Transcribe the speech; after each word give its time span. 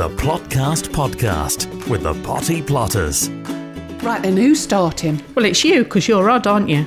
The 0.00 0.08
Plotcast 0.08 0.88
Podcast 0.88 1.68
with 1.86 2.04
the 2.04 2.14
Potty 2.22 2.62
Plotters. 2.62 3.28
Right 4.02 4.22
then, 4.22 4.34
who's 4.34 4.58
starting? 4.58 5.22
Well, 5.34 5.44
it's 5.44 5.62
you 5.62 5.84
because 5.84 6.08
you're 6.08 6.30
odd, 6.30 6.46
aren't 6.46 6.70
you? 6.70 6.84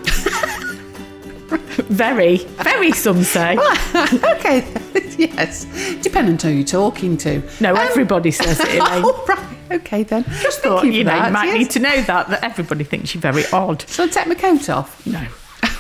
very, 1.92 2.38
very. 2.38 2.92
Some 2.92 3.22
say. 3.24 3.56
okay, 3.96 4.68
yes. 5.20 5.66
Depending 6.02 6.34
on 6.34 6.40
who 6.40 6.50
you're 6.50 6.66
talking 6.66 7.16
to. 7.18 7.44
No, 7.62 7.74
Um, 7.74 7.78
everybody 7.78 8.32
says 8.32 8.60
it. 8.60 8.68
Elaine. 8.82 9.04
oh, 9.06 9.26
right. 9.28 9.58
Okay 9.74 10.02
then. 10.02 10.24
Just 10.42 10.62
Thought 10.62 10.84
you 10.84 10.94
you 10.94 11.04
for 11.04 11.12
know 11.12 11.20
that, 11.20 11.28
you 11.28 11.34
might 11.34 11.46
yes. 11.50 11.58
need 11.60 11.70
to 11.70 11.80
know 11.82 12.02
that 12.02 12.30
that 12.30 12.44
everybody 12.44 12.84
thinks 12.84 13.14
you're 13.14 13.22
very 13.22 13.46
odd. 13.54 13.88
Shall 13.88 14.06
I 14.06 14.10
take 14.10 14.26
my 14.26 14.34
coat 14.34 14.68
off? 14.72 15.06
No. 15.06 15.24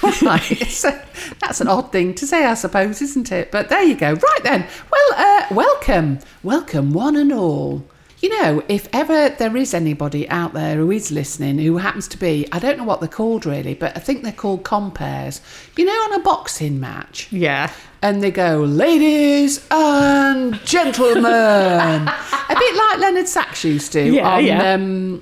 So 0.70 1.00
that's 1.40 1.62
an 1.62 1.68
odd 1.68 1.92
thing 1.92 2.14
to 2.16 2.28
say, 2.28 2.46
I 2.46 2.54
suppose, 2.56 3.02
isn't 3.02 3.32
it? 3.32 3.52
But 3.52 3.70
there 3.70 3.84
you 3.84 3.96
go. 3.96 4.14
Right 4.14 4.44
then. 4.44 4.68
Well, 4.92 5.14
uh, 5.16 5.46
welcome. 5.52 6.20
Welcome, 6.44 6.92
one 6.94 7.16
and 7.16 7.32
all. 7.32 7.86
You 8.22 8.30
know, 8.42 8.64
if 8.70 8.88
ever 8.94 9.30
there 9.30 9.56
is 9.58 9.74
anybody 9.74 10.30
out 10.30 10.54
there 10.54 10.78
who 10.78 10.92
is 10.92 11.12
listening 11.12 11.58
who 11.60 11.78
happens 11.78 12.08
to 12.10 12.18
be, 12.18 12.48
I 12.54 12.60
don't 12.60 12.78
know 12.78 12.86
what 12.86 13.02
they're 13.02 13.10
called 13.10 13.46
really, 13.46 13.74
but 13.74 13.96
I 13.98 14.00
think 14.00 14.24
they're 14.24 14.32
called 14.32 14.64
compares. 14.64 15.42
You 15.78 15.84
know, 15.86 15.92
on 15.92 16.14
a 16.14 16.20
boxing 16.24 16.80
match, 16.80 17.28
Yeah. 17.34 17.70
and 18.02 18.24
they 18.24 18.32
go, 18.32 18.62
ladies 18.64 19.66
and 19.70 20.56
gentlemen. 20.64 21.26
a 21.26 22.56
bit 22.58 22.76
like 22.76 23.00
Leonard 23.00 23.28
Sachs 23.28 23.66
used 23.66 23.92
to 23.92 24.02
Yeah, 24.10 24.36
on 24.36 24.46
yeah. 24.46 24.74
Um, 24.74 25.22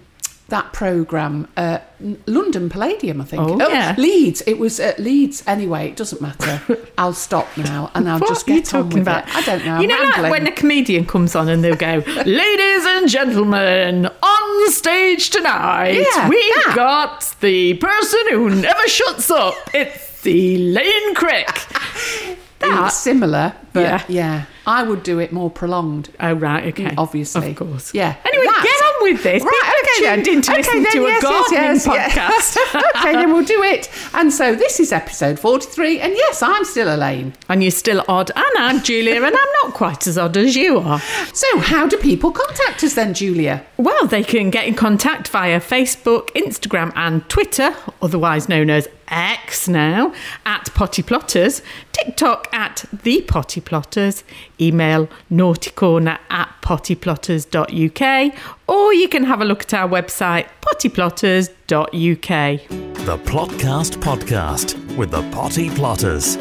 that 0.52 0.72
programme, 0.72 1.48
uh, 1.58 1.80
N- 2.00 2.22
London 2.28 2.70
Palladium, 2.70 3.20
I 3.20 3.26
think. 3.26 3.42
Oh, 3.44 3.58
yeah. 3.70 3.96
Leeds. 3.98 4.42
It 4.48 4.60
was 4.60 4.80
at 4.80 5.00
Leeds. 5.00 5.44
Anyway, 5.48 5.88
it 5.90 5.96
doesn't 5.98 6.22
matter. 6.22 6.62
I'll 6.98 7.14
stop 7.14 7.48
now 7.58 7.90
and 7.96 8.08
I'll 8.10 8.20
What 8.20 8.30
just 8.30 8.48
are 8.48 8.54
you 8.54 8.60
get 8.62 8.74
on 8.74 8.84
talking 8.84 9.00
with 9.00 9.08
about? 9.08 9.28
it. 9.28 9.36
I 9.36 9.42
don't 9.42 9.66
know. 9.66 9.80
You 9.82 9.90
I'm 9.92 10.10
know, 10.18 10.22
like 10.24 10.32
when 10.32 10.48
a 10.48 10.52
comedian 10.52 11.06
comes 11.06 11.36
on 11.36 11.50
and 11.50 11.64
they'll 11.64 11.76
go, 11.76 12.04
"Ladies 12.26 12.86
and 12.86 13.10
gentlemen, 13.10 14.06
on 14.06 14.72
stage 14.72 15.32
tonight, 15.32 15.94
Yeah, 16.14 16.30
we've 16.30 16.54
that. 16.66 16.74
got 16.76 17.36
the 17.42 17.74
person 17.76 18.20
who 18.30 18.50
never 18.52 18.88
shuts 18.88 19.30
up. 19.32 19.56
It's 19.74 20.26
Elaine 20.26 21.16
Crick." 21.16 21.50
That's 22.60 22.96
similar, 22.96 23.54
but 23.74 23.80
Yeah. 23.82 24.04
yeah. 24.08 24.46
I 24.68 24.84
would 24.84 25.02
do 25.02 25.18
it 25.18 25.34
more 25.34 25.50
prolonged. 25.50 26.10
Oh 26.20 26.34
right, 26.34 26.66
okay. 26.68 26.94
Obviously. 26.96 27.50
of 27.52 27.56
course. 27.56 27.92
Yeah. 27.96 28.16
Anyway, 28.24 28.46
That. 28.46 28.62
With 29.02 29.24
this. 29.24 29.44
Right, 29.44 29.74
okay 29.84 30.06
then. 30.06 30.24
tuned 30.24 30.36
in 30.36 30.42
to 30.44 30.52
Okay 30.52 30.62
listen 30.62 30.84
then, 30.84 30.92
to 30.94 31.06
a 31.06 31.08
yes, 31.08 31.24
yes, 31.24 31.50
gardening 31.50 31.64
yes, 31.64 31.88
yeah. 31.88 32.10
podcast. 32.10 32.96
okay, 33.00 33.14
then 33.14 33.34
we'll 33.34 33.46
do 33.46 33.64
it. 33.64 33.90
And 34.14 34.34
so 34.34 34.56
this 34.56 34.80
is 34.80 34.92
episode 34.92 35.40
43, 35.40 36.00
and 36.00 36.14
yes, 36.14 36.42
I'm 36.42 36.66
still 36.66 36.94
Elaine. 36.94 37.34
And 37.50 37.64
you're 37.64 37.72
still 37.72 38.04
odd, 38.08 38.32
and 38.36 38.58
I'm 38.58 38.82
Julia, 38.82 39.16
and 39.16 39.26
I'm 39.26 39.54
not 39.64 39.74
quite 39.74 40.08
as 40.08 40.18
odd 40.18 40.38
as 40.38 40.56
you 40.56 40.80
are. 40.80 41.00
So, 41.34 41.60
how 41.60 41.88
do 41.88 41.98
people 41.98 42.32
contact 42.32 42.84
us 42.84 42.94
then, 42.94 43.14
Julia? 43.14 43.66
Well, 43.78 44.08
they 44.08 44.24
can 44.24 44.50
get 44.50 44.68
in 44.68 44.76
contact 44.76 45.28
via 45.30 45.60
Facebook, 45.60 46.30
Instagram, 46.32 46.92
and 46.96 47.28
Twitter, 47.30 47.76
otherwise 48.02 48.48
known 48.50 48.70
as 48.70 48.88
X 49.12 49.68
now, 49.68 50.14
at 50.46 50.74
Potty 50.74 51.04
Plotters, 51.04 51.62
TikTok 51.92 52.48
at 52.54 52.86
The 53.04 53.22
Potty 53.22 53.62
Plotters, 53.62 54.24
email 54.60 55.08
naughtycorner 55.32 56.18
at 56.30 56.50
pottyplotters.uk, 56.62 58.34
or 58.68 58.94
you 58.94 59.08
can 59.08 59.24
have 59.26 59.42
a 59.42 59.46
look 59.46 59.64
at 59.64 59.74
our 59.74 59.88
website, 59.88 60.48
pottyplotters.uk. 60.62 62.68
The 63.06 63.18
Plotcast 63.18 63.98
Podcast 63.98 64.96
with 64.96 65.12
the 65.12 65.22
Potty 65.32 65.70
Plotters. 65.70 66.38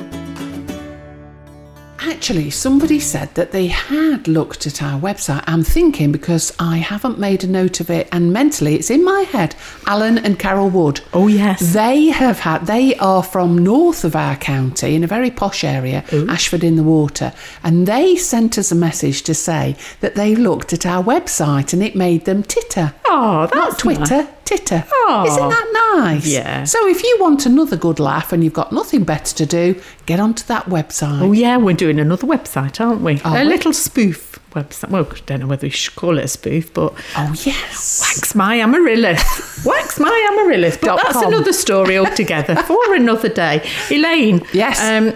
Actually, 2.02 2.48
somebody 2.48 2.98
said 2.98 3.34
that 3.34 3.52
they 3.52 3.66
had 3.66 4.26
looked 4.26 4.66
at 4.66 4.82
our 4.82 4.98
website. 4.98 5.44
I'm 5.46 5.62
thinking 5.62 6.12
because 6.12 6.50
I 6.58 6.78
haven't 6.78 7.18
made 7.18 7.44
a 7.44 7.46
note 7.46 7.80
of 7.80 7.90
it, 7.90 8.08
and 8.10 8.32
mentally 8.32 8.74
it's 8.74 8.90
in 8.90 9.04
my 9.04 9.20
head. 9.22 9.54
Alan 9.86 10.16
and 10.16 10.38
Carol 10.38 10.70
Wood. 10.70 11.02
Oh, 11.12 11.26
yes. 11.26 11.74
They 11.74 12.06
have 12.06 12.38
had, 12.38 12.66
they 12.66 12.94
are 12.96 13.22
from 13.22 13.58
north 13.58 14.04
of 14.04 14.16
our 14.16 14.36
county 14.36 14.94
in 14.94 15.04
a 15.04 15.06
very 15.06 15.30
posh 15.30 15.62
area, 15.62 16.02
Ashford 16.10 16.64
in 16.64 16.76
the 16.76 16.82
Water, 16.82 17.34
and 17.62 17.86
they 17.86 18.16
sent 18.16 18.56
us 18.56 18.72
a 18.72 18.76
message 18.76 19.22
to 19.24 19.34
say 19.34 19.76
that 20.00 20.14
they 20.14 20.34
looked 20.34 20.72
at 20.72 20.86
our 20.86 21.04
website 21.04 21.74
and 21.74 21.82
it 21.82 21.94
made 21.94 22.24
them 22.24 22.42
titter. 22.42 22.94
Oh, 23.06 23.46
that's 23.52 23.54
Not 23.54 23.78
Twitter, 23.78 24.28
titter. 24.50 24.84
Oh. 24.90 25.24
Isn't 25.26 25.48
that 25.48 25.94
nice? 26.02 26.26
Yeah. 26.26 26.64
So 26.64 26.88
if 26.88 27.02
you 27.04 27.16
want 27.20 27.46
another 27.46 27.76
good 27.76 28.00
laugh 28.00 28.32
and 28.32 28.42
you've 28.42 28.52
got 28.52 28.72
nothing 28.72 29.04
better 29.04 29.34
to 29.36 29.46
do, 29.46 29.80
get 30.06 30.18
onto 30.20 30.44
that 30.46 30.64
website. 30.66 31.20
Oh, 31.22 31.32
yeah, 31.32 31.56
we're 31.56 31.74
doing 31.76 31.98
another 32.00 32.26
website, 32.26 32.80
aren't 32.80 33.00
we? 33.02 33.20
Are 33.20 33.38
a 33.38 33.42
we? 33.42 33.48
little 33.48 33.72
spoof 33.72 34.38
website. 34.52 34.90
Well, 34.90 35.06
I 35.10 35.18
don't 35.26 35.40
know 35.40 35.46
whether 35.46 35.66
we 35.66 35.70
should 35.70 35.94
call 35.94 36.18
it 36.18 36.24
a 36.24 36.28
spoof, 36.28 36.74
but 36.74 36.92
Oh, 37.16 37.32
yes. 37.44 38.00
Wax 38.02 38.34
my 38.34 38.56
amaryllis. 38.60 39.64
Wax 39.64 40.00
my 40.00 40.28
amaryllis. 40.32 40.76
But 40.76 40.96
that's 40.96 41.12
com. 41.12 41.32
another 41.32 41.52
story 41.52 41.96
altogether 41.98 42.56
for 42.64 42.94
another 42.94 43.28
day. 43.28 43.62
Elaine. 43.90 44.42
Yes. 44.52 44.80
Um, 44.82 45.14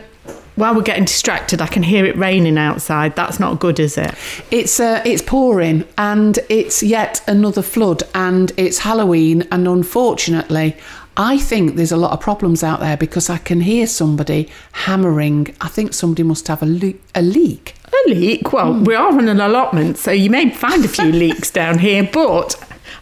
while 0.57 0.75
we're 0.75 0.83
getting 0.83 1.05
distracted, 1.05 1.61
I 1.61 1.67
can 1.67 1.83
hear 1.83 2.05
it 2.05 2.17
raining 2.17 2.59
outside. 2.59 3.17
That's 3.17 3.41
not 3.41 3.59
good, 3.59 3.81
is 3.81 3.99
it? 3.99 4.15
It's 4.51 4.79
uh, 4.79 5.03
it's 5.05 5.23
pouring 5.23 5.85
and 5.99 6.39
it's 6.49 6.83
yet 6.83 7.23
another 7.27 7.63
flood 7.63 8.03
and 8.15 8.53
it's 8.57 8.79
Halloween 8.79 9.47
and 9.51 9.67
unfortunately 9.67 10.77
I 11.17 11.39
think 11.39 11.77
there's 11.77 11.93
a 11.93 11.97
lot 11.97 12.11
of 12.13 12.21
problems 12.21 12.65
out 12.65 12.81
there 12.81 12.97
because 12.97 13.31
I 13.31 13.39
can 13.39 13.61
hear 13.61 13.87
somebody 13.87 14.49
hammering. 14.73 15.55
I 15.61 15.69
think 15.69 15.95
somebody 15.95 16.25
must 16.25 16.49
have 16.49 16.61
a, 16.61 16.67
le- 16.67 16.95
a 17.15 17.23
leak. 17.23 17.75
A 17.87 18.11
leak? 18.11 18.53
Well, 18.53 18.75
we 18.75 18.97
are 18.97 19.09
on 19.13 19.29
an 19.29 19.41
allotment, 19.41 19.97
so 19.97 20.11
you 20.11 20.29
may 20.29 20.51
find 20.51 20.85
a 20.85 20.89
few 20.89 21.13
leaks 21.13 21.53
down 21.53 21.79
here, 21.79 22.09
but 22.13 22.57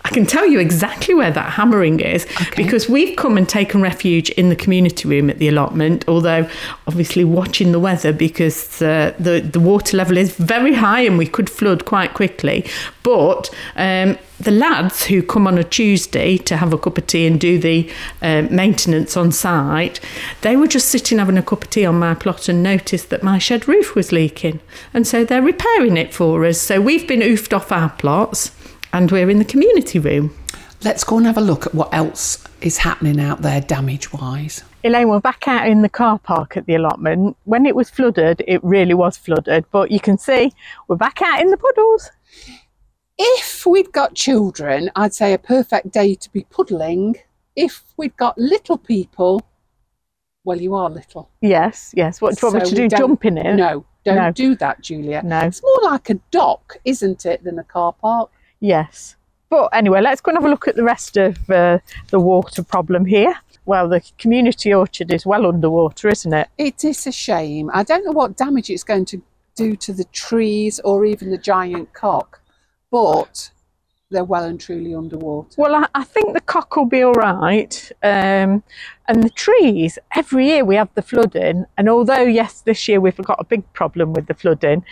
I 0.04 0.08
can 0.08 0.26
tell 0.26 0.46
you 0.46 0.58
exactly 0.58 1.14
where 1.14 1.30
that 1.30 1.52
hammering 1.52 2.00
is 2.00 2.26
because 2.56 2.88
we've 2.88 3.16
come 3.16 3.36
and 3.36 3.48
taken 3.48 3.80
refuge 3.80 4.30
in 4.30 4.48
the 4.48 4.56
community 4.56 5.08
room 5.08 5.30
at 5.30 5.38
the 5.38 5.48
allotment, 5.48 6.04
although 6.08 6.48
obviously 6.86 7.24
watching 7.24 7.72
the 7.72 7.78
weather 7.78 8.12
because 8.12 8.82
uh, 8.82 9.14
the, 9.18 9.40
the 9.40 9.60
water 9.60 9.96
level 9.96 10.16
is 10.16 10.34
very 10.34 10.74
high 10.74 11.02
and 11.02 11.18
we 11.18 11.26
could 11.26 11.48
flood 11.48 11.84
quite 11.84 12.14
quickly. 12.14 12.68
But 13.04 13.54
um, 13.76 14.18
the 14.40 14.50
lads 14.50 15.04
who 15.04 15.22
come 15.22 15.46
on 15.46 15.56
a 15.56 15.64
Tuesday 15.64 16.36
to 16.36 16.56
have 16.56 16.72
a 16.72 16.78
cup 16.78 16.98
of 16.98 17.06
tea 17.06 17.26
and 17.26 17.38
do 17.38 17.58
the 17.58 17.88
uh, 18.20 18.42
maintenance 18.50 19.16
on 19.16 19.30
site, 19.30 20.00
they 20.40 20.56
were 20.56 20.66
just 20.66 20.88
sitting 20.88 21.19
having 21.19 21.38
a 21.38 21.42
cup 21.42 21.62
of 21.62 21.70
tea 21.70 21.86
on 21.86 21.98
my 21.98 22.14
plot 22.14 22.48
and 22.48 22.60
noticed 22.62 23.10
that 23.10 23.22
my 23.22 23.38
shed 23.38 23.69
roof 23.69 23.94
was 23.94 24.10
leaking. 24.10 24.58
And 24.92 25.06
so 25.06 25.24
they're 25.24 25.42
repairing 25.42 25.96
it 25.96 26.12
for 26.12 26.44
us. 26.44 26.60
So 26.60 26.80
we've 26.80 27.06
been 27.06 27.20
oofed 27.20 27.54
off 27.54 27.70
our 27.70 27.90
plots 27.90 28.50
and 28.92 29.10
we're 29.10 29.30
in 29.30 29.38
the 29.38 29.44
community 29.44 29.98
room. 29.98 30.34
Let's 30.84 31.04
go 31.04 31.16
and 31.19 31.26
have 31.26 31.38
a 31.38 31.42
look 31.42 31.66
at 31.66 31.75
what 31.75 31.94
else 31.94 32.44
is 32.60 32.76
happening 32.78 33.20
out 33.20 33.42
there 33.42 33.60
damage 33.60 34.12
wise. 34.12 34.64
Elaine, 34.84 35.08
we're 35.08 35.20
back 35.20 35.47
out 35.47 35.69
in 35.69 35.82
the 35.82 35.88
car 35.88 36.19
park 36.19 36.56
at 36.56 36.66
the 36.66 36.75
allotment. 36.75 37.36
When 37.44 37.66
it 37.66 37.76
was 37.76 37.88
flooded, 37.88 38.42
it 38.48 38.62
really 38.64 38.94
was 38.94 39.16
flooded, 39.16 39.64
but 39.70 39.92
you 39.92 40.00
can 40.00 40.19
see 40.19 40.52
we're 40.88 40.97
back 40.97 41.22
out 41.22 41.41
in 41.41 41.50
the 41.50 41.56
puddles. 41.56 42.10
If 43.16 43.64
we'd 43.64 43.92
got 43.92 44.14
children, 44.14 44.91
I'd 44.97 45.14
say 45.14 45.32
a 45.32 45.38
perfect 45.38 45.92
day 45.92 46.16
to 46.16 46.31
be 46.32 46.44
puddling. 46.50 47.16
If 47.54 47.84
we'd 47.97 48.16
got 48.16 48.36
little 48.36 48.78
people, 48.78 49.42
well, 50.44 50.60
you 50.60 50.75
are 50.75 50.91
little. 50.91 51.31
Yes, 51.41 51.92
yes. 51.97 52.20
What 52.20 52.36
do 52.36 52.47
you 52.47 52.52
want 52.52 52.66
So 52.66 52.72
me 52.72 52.76
to 52.76 52.88
do? 52.88 52.97
Jump 52.97 53.25
in 53.25 53.38
it? 53.38 53.54
No, 53.54 53.84
don't 54.04 54.16
No. 54.16 54.32
do 54.32 54.56
that, 54.56 54.81
Julia. 54.81 55.22
No. 55.25 55.41
It's 55.41 55.62
more 55.62 55.91
like 55.92 56.10
a 56.10 56.14
dock, 56.32 56.78
isn't 56.84 57.25
it, 57.25 57.44
than 57.44 57.60
a 57.60 57.64
car 57.64 57.92
park? 57.92 58.31
Yes. 58.62 59.17
But 59.50 59.69
anyway, 59.75 60.00
let's 60.00 60.21
go 60.21 60.31
and 60.31 60.39
have 60.39 60.47
a 60.47 60.49
look 60.49 60.69
at 60.69 60.77
the 60.77 60.84
rest 60.84 61.17
of 61.19 61.50
uh, 61.50 61.81
the 62.11 62.21
water 62.21 62.62
problem 62.62 63.05
here. 63.05 63.34
Well, 63.67 63.89
the 63.89 64.00
community 64.17 64.73
orchard 64.73 65.12
is 65.12 65.27
well 65.27 65.47
underwater, 65.47 66.09
isn't 66.09 66.33
it? 66.33 66.49
It 66.56 66.84
is 66.84 67.06
a 67.06 67.12
shame. 67.12 67.71
I 67.75 67.83
don't 67.83 68.05
know 68.05 68.12
what 68.12 68.37
damage 68.37 68.71
it's 68.71 68.84
going 68.84 69.05
to 69.06 69.21
do 69.56 69.77
to 69.77 69.93
the 69.93 70.05
trees 70.05 70.81
or 70.81 71.05
even 71.05 71.31
the 71.31 71.39
giant 71.39 71.93
cock, 71.93 72.41
but 72.91 73.50
they're 74.11 74.25
well 74.25 74.44
and 74.44 74.61
truly 74.61 74.94
underwater. 74.94 75.55
Well, 75.56 75.75
I, 75.75 75.87
I 75.94 76.05
think 76.05 76.32
the 76.32 76.41
cock 76.41 76.76
will 76.76 76.87
be 76.87 77.03
all 77.03 77.15
right. 77.15 77.91
Um, 78.03 78.62
and 79.08 79.23
the 79.23 79.31
trees, 79.31 79.99
every 80.15 80.47
year 80.47 80.65
we 80.65 80.76
have 80.76 80.88
the 80.94 81.03
flooding. 81.03 81.67
And 81.76 81.88
although, 81.88 82.23
yes, 82.23 82.61
this 82.61 82.88
year 82.88 83.00
we've 83.00 83.17
got 83.17 83.41
a 83.41 83.44
big 83.44 83.70
problem 83.73 84.12
with 84.12 84.26
the 84.29 84.35
flooding, 84.35 84.85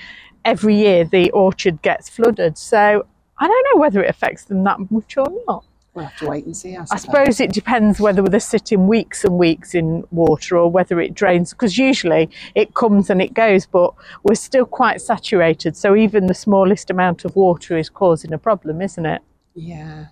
every 0.44 0.74
year 0.74 1.04
the 1.04 1.30
orchard 1.30 1.82
gets 1.82 2.08
flooded. 2.08 2.58
So 2.58 3.06
I 3.40 3.48
don't 3.48 3.66
know 3.72 3.80
whether 3.80 4.02
it 4.02 4.10
affects 4.10 4.44
them 4.44 4.64
that 4.64 4.90
much 4.90 5.16
or 5.16 5.26
not. 5.46 5.64
We'll 5.94 6.04
have 6.04 6.16
to 6.18 6.28
wait 6.28 6.44
and 6.46 6.56
see. 6.56 6.76
I 6.76 6.82
I 6.82 6.84
suppose. 6.84 7.00
suppose 7.02 7.40
it 7.40 7.52
depends 7.52 7.98
whether 7.98 8.22
they're 8.22 8.38
sitting 8.38 8.86
weeks 8.86 9.24
and 9.24 9.36
weeks 9.36 9.74
in 9.74 10.04
water 10.12 10.56
or 10.56 10.70
whether 10.70 11.00
it 11.00 11.14
drains, 11.14 11.50
because 11.50 11.76
usually 11.76 12.30
it 12.54 12.74
comes 12.74 13.10
and 13.10 13.20
it 13.20 13.34
goes, 13.34 13.66
but 13.66 13.92
we're 14.22 14.36
still 14.36 14.66
quite 14.66 15.00
saturated. 15.00 15.76
So 15.76 15.96
even 15.96 16.28
the 16.28 16.34
smallest 16.34 16.90
amount 16.90 17.24
of 17.24 17.34
water 17.34 17.76
is 17.76 17.88
causing 17.88 18.32
a 18.32 18.38
problem, 18.38 18.80
isn't 18.80 19.04
it? 19.04 19.20
Yeah. 19.54 20.06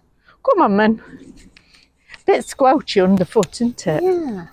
Come 0.44 0.62
on, 0.62 0.76
man. 0.76 1.02
Bit 2.26 2.44
squelchy 2.44 3.02
underfoot, 3.02 3.54
isn't 3.60 3.86
it? 3.86 4.02
Yeah. 4.02 4.46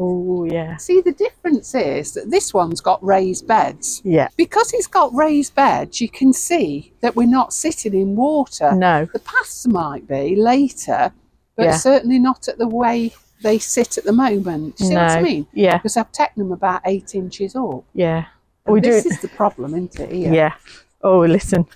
Oh, 0.00 0.44
yeah. 0.44 0.76
See, 0.76 1.00
the 1.00 1.12
difference 1.12 1.74
is 1.74 2.12
that 2.14 2.30
this 2.30 2.54
one's 2.54 2.80
got 2.80 3.02
raised 3.04 3.48
beds. 3.48 4.00
Yeah. 4.04 4.28
Because 4.36 4.72
it's 4.72 4.86
got 4.86 5.12
raised 5.14 5.54
beds, 5.56 6.00
you 6.00 6.08
can 6.08 6.32
see 6.32 6.92
that 7.00 7.16
we're 7.16 7.26
not 7.26 7.52
sitting 7.52 7.94
in 7.94 8.14
water. 8.14 8.72
No. 8.74 9.06
The 9.12 9.18
paths 9.18 9.66
might 9.66 10.06
be 10.06 10.36
later, 10.36 11.12
but 11.56 11.64
Yeah. 11.64 11.76
certainly 11.76 12.20
not 12.20 12.46
at 12.46 12.58
the 12.58 12.68
way 12.68 13.12
they 13.42 13.58
sit 13.58 13.98
at 13.98 14.04
the 14.04 14.12
moment. 14.12 14.76
Do 14.76 14.84
you 14.84 14.90
see 14.90 14.94
what 14.94 15.10
I 15.10 15.16
No. 15.16 15.22
mean? 15.22 15.46
Yeah. 15.52 15.78
Because 15.78 15.96
I've 15.96 16.12
taken 16.12 16.44
them 16.44 16.52
about 16.52 16.82
eight 16.84 17.14
inches 17.16 17.56
up. 17.56 17.84
Yeah. 17.92 18.26
And 18.66 18.74
We 18.74 18.80
do 18.80 18.90
this 18.92 19.06
it- 19.06 19.12
is 19.12 19.20
the 19.20 19.28
problem, 19.28 19.72
isn't 19.74 19.98
it? 19.98 20.12
Here? 20.12 20.32
Yeah. 20.32 20.54
Oh, 21.02 21.20
listen. 21.20 21.66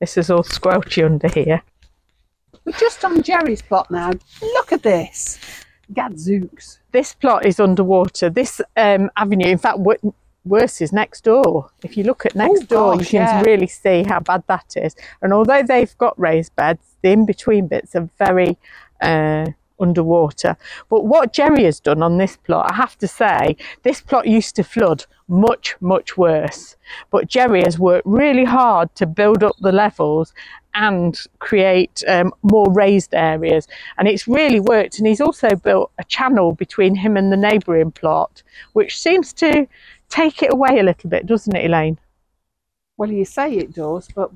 This 0.00 0.16
is 0.16 0.30
all 0.30 0.42
squelchy 0.42 1.04
under 1.04 1.28
here. 1.28 1.62
We're 2.64 2.72
just 2.72 3.04
on 3.04 3.22
Jerry's 3.22 3.62
plot 3.62 3.90
now. 3.90 4.10
Look 4.42 4.72
at 4.72 4.82
this. 4.82 5.38
Gadzooks. 5.92 6.78
This 6.92 7.14
plot 7.14 7.44
is 7.44 7.60
underwater. 7.60 8.30
This 8.30 8.60
um, 8.76 9.10
avenue, 9.16 9.48
in 9.48 9.58
fact, 9.58 9.78
wo- 9.78 10.14
worse 10.44 10.80
is 10.80 10.92
next 10.92 11.24
door. 11.24 11.70
If 11.82 11.96
you 11.96 12.04
look 12.04 12.26
at 12.26 12.34
next 12.34 12.64
Oh, 12.64 12.66
door, 12.66 12.94
you 12.96 13.04
can 13.06 13.20
yeah. 13.22 13.42
really 13.42 13.66
see 13.66 14.02
how 14.02 14.20
bad 14.20 14.44
that 14.48 14.74
is. 14.76 14.94
And 15.22 15.32
although 15.32 15.62
they've 15.62 15.96
got 15.98 16.18
raised 16.18 16.54
beds, 16.56 16.82
the 17.02 17.10
in 17.12 17.26
between 17.26 17.66
bits 17.68 17.94
are 17.94 18.08
very 18.18 18.56
uh, 19.00 19.46
underwater. 19.80 20.56
But 20.88 21.04
what 21.04 21.32
Jerry 21.32 21.64
has 21.64 21.80
done 21.80 22.02
on 22.02 22.18
this 22.18 22.36
plot, 22.36 22.70
I 22.70 22.74
have 22.74 22.96
to 22.98 23.08
say, 23.08 23.56
this 23.82 24.00
plot 24.00 24.26
used 24.26 24.56
to 24.56 24.64
flood 24.64 25.04
much, 25.28 25.76
much 25.80 26.16
worse. 26.16 26.76
But 27.10 27.28
Jerry 27.28 27.62
has 27.62 27.78
worked 27.78 28.06
really 28.06 28.44
hard 28.44 28.94
to 28.96 29.06
build 29.06 29.42
up 29.42 29.56
the 29.60 29.72
levels 29.72 30.32
and 30.74 31.18
create 31.38 32.02
um, 32.08 32.32
more 32.42 32.70
raised 32.72 33.14
areas. 33.14 33.68
And 33.96 34.08
it's 34.08 34.26
really 34.26 34.60
worked. 34.60 34.98
And 34.98 35.06
he's 35.06 35.20
also 35.20 35.54
built 35.54 35.92
a 35.98 36.04
channel 36.04 36.52
between 36.52 36.94
him 36.94 37.16
and 37.16 37.32
the 37.32 37.36
neighbouring 37.36 37.92
plot, 37.92 38.42
which 38.72 38.98
seems 38.98 39.32
to 39.34 39.66
take 40.08 40.42
it 40.42 40.52
away 40.52 40.78
a 40.78 40.82
little 40.82 41.08
bit, 41.10 41.26
doesn't 41.26 41.54
it, 41.54 41.64
Elaine? 41.64 41.98
Well, 42.96 43.10
you 43.10 43.24
say 43.24 43.54
it 43.54 43.72
does, 43.72 44.08
but 44.14 44.30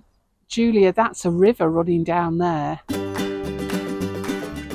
Julia, 0.49 0.93
that's 0.93 1.25
a 1.25 1.31
river 1.31 1.69
running 1.69 2.05
down 2.05 2.38
there. 2.38 2.81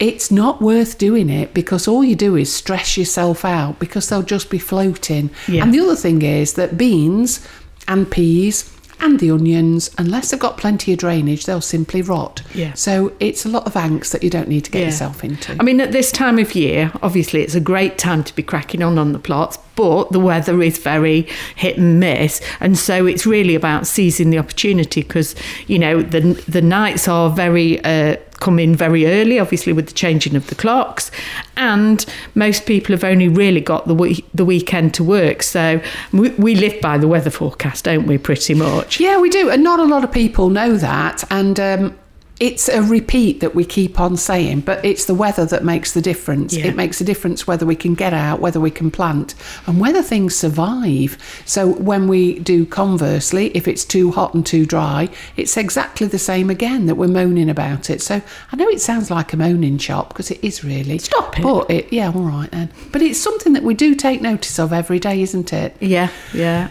It's 0.00 0.30
not 0.30 0.60
worth 0.60 0.98
doing 0.98 1.30
it 1.30 1.54
because 1.54 1.86
all 1.86 2.02
you 2.02 2.16
do 2.16 2.34
is 2.36 2.52
stress 2.52 2.96
yourself 2.96 3.44
out 3.44 3.78
because 3.78 4.08
they'll 4.08 4.22
just 4.22 4.50
be 4.50 4.58
floating. 4.58 5.30
Yeah. 5.46 5.62
And 5.62 5.72
the 5.72 5.80
other 5.80 5.96
thing 5.96 6.22
is 6.22 6.54
that 6.54 6.76
beans 6.76 7.46
and 7.86 8.10
peas 8.10 8.73
and 9.04 9.20
the 9.20 9.30
onions, 9.30 9.90
unless 9.98 10.30
they've 10.30 10.40
got 10.40 10.56
plenty 10.56 10.92
of 10.92 10.98
drainage, 10.98 11.44
they'll 11.46 11.60
simply 11.60 12.02
rot. 12.02 12.42
Yeah. 12.54 12.72
So 12.74 13.12
it's 13.20 13.44
a 13.44 13.48
lot 13.48 13.66
of 13.66 13.74
angst 13.74 14.10
that 14.12 14.22
you 14.22 14.30
don't 14.30 14.48
need 14.48 14.64
to 14.64 14.70
get 14.70 14.80
Yeah. 14.80 14.86
yourself 14.86 15.22
into. 15.22 15.56
I 15.60 15.62
mean, 15.62 15.80
at 15.80 15.92
this 15.92 16.10
time 16.10 16.38
of 16.38 16.54
year, 16.54 16.90
obviously 17.02 17.42
it's 17.42 17.54
a 17.54 17.60
great 17.60 17.98
time 17.98 18.24
to 18.24 18.34
be 18.34 18.42
cracking 18.42 18.82
on 18.82 18.98
on 18.98 19.12
the 19.12 19.18
plots, 19.18 19.58
but 19.76 20.10
the 20.12 20.20
weather 20.20 20.62
is 20.62 20.78
very 20.78 21.26
hit 21.56 21.76
and 21.76 22.00
miss, 22.00 22.40
and 22.60 22.78
so 22.78 23.06
it's 23.06 23.26
really 23.26 23.54
about 23.54 23.86
seizing 23.86 24.30
the 24.30 24.38
opportunity 24.38 25.02
because 25.02 25.34
you 25.66 25.78
know 25.78 26.00
the 26.02 26.20
the 26.48 26.62
nights 26.62 27.06
are 27.08 27.28
very. 27.30 27.84
Uh, 27.84 28.16
come 28.40 28.58
in 28.58 28.74
very 28.74 29.06
early 29.06 29.38
obviously 29.38 29.72
with 29.72 29.86
the 29.86 29.94
changing 29.94 30.34
of 30.34 30.46
the 30.48 30.54
clocks 30.54 31.10
and 31.56 32.06
most 32.34 32.66
people 32.66 32.92
have 32.92 33.04
only 33.04 33.28
really 33.28 33.60
got 33.60 33.86
the 33.86 33.94
week, 33.94 34.26
the 34.34 34.44
weekend 34.44 34.92
to 34.94 35.04
work 35.04 35.42
so 35.42 35.80
we, 36.12 36.30
we 36.30 36.54
live 36.54 36.80
by 36.80 36.98
the 36.98 37.06
weather 37.06 37.30
forecast 37.30 37.84
don't 37.84 38.06
we 38.06 38.18
pretty 38.18 38.54
much 38.54 39.00
yeah, 39.04 39.18
we 39.18 39.28
do. 39.28 39.50
And 39.50 39.62
not 39.62 39.80
a 39.80 39.84
lot 39.84 40.02
of 40.04 40.12
people 40.12 40.48
know 40.48 40.76
that. 40.76 41.24
And 41.30 41.60
um, 41.60 41.98
it's 42.40 42.68
a 42.68 42.82
repeat 42.82 43.40
that 43.40 43.54
we 43.54 43.64
keep 43.64 44.00
on 44.00 44.16
saying, 44.16 44.60
but 44.60 44.84
it's 44.84 45.04
the 45.04 45.14
weather 45.14 45.46
that 45.46 45.64
makes 45.64 45.92
the 45.92 46.02
difference. 46.02 46.52
Yeah. 46.52 46.66
It 46.66 46.76
makes 46.76 47.00
a 47.00 47.04
difference 47.04 47.46
whether 47.46 47.64
we 47.64 47.76
can 47.76 47.94
get 47.94 48.12
out, 48.12 48.40
whether 48.40 48.58
we 48.58 48.72
can 48.72 48.90
plant, 48.90 49.34
and 49.66 49.80
whether 49.80 50.02
things 50.02 50.34
survive. 50.34 51.16
So 51.44 51.68
when 51.74 52.08
we 52.08 52.40
do 52.40 52.66
conversely, 52.66 53.56
if 53.56 53.68
it's 53.68 53.84
too 53.84 54.10
hot 54.10 54.34
and 54.34 54.44
too 54.44 54.66
dry, 54.66 55.10
it's 55.36 55.56
exactly 55.56 56.08
the 56.08 56.18
same 56.18 56.50
again 56.50 56.86
that 56.86 56.96
we're 56.96 57.06
moaning 57.06 57.48
about 57.48 57.88
it. 57.88 58.02
So 58.02 58.20
I 58.50 58.56
know 58.56 58.68
it 58.68 58.80
sounds 58.80 59.10
like 59.10 59.32
a 59.32 59.36
moaning 59.36 59.78
shop 59.78 60.08
because 60.08 60.30
it 60.32 60.42
is 60.42 60.64
really. 60.64 60.98
Stop 60.98 61.38
it. 61.38 61.42
But 61.42 61.70
it, 61.70 61.92
yeah, 61.92 62.10
all 62.12 62.22
right 62.22 62.50
then. 62.50 62.72
But 62.90 63.02
it's 63.02 63.20
something 63.20 63.52
that 63.52 63.62
we 63.62 63.74
do 63.74 63.94
take 63.94 64.20
notice 64.20 64.58
of 64.58 64.72
every 64.72 64.98
day, 64.98 65.22
isn't 65.22 65.52
it? 65.52 65.76
yeah 65.80 66.08
yeah 66.32 66.70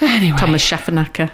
Anyway. 0.00 0.38
Tomasz 0.38 0.62
Schafernaker. 0.64 1.30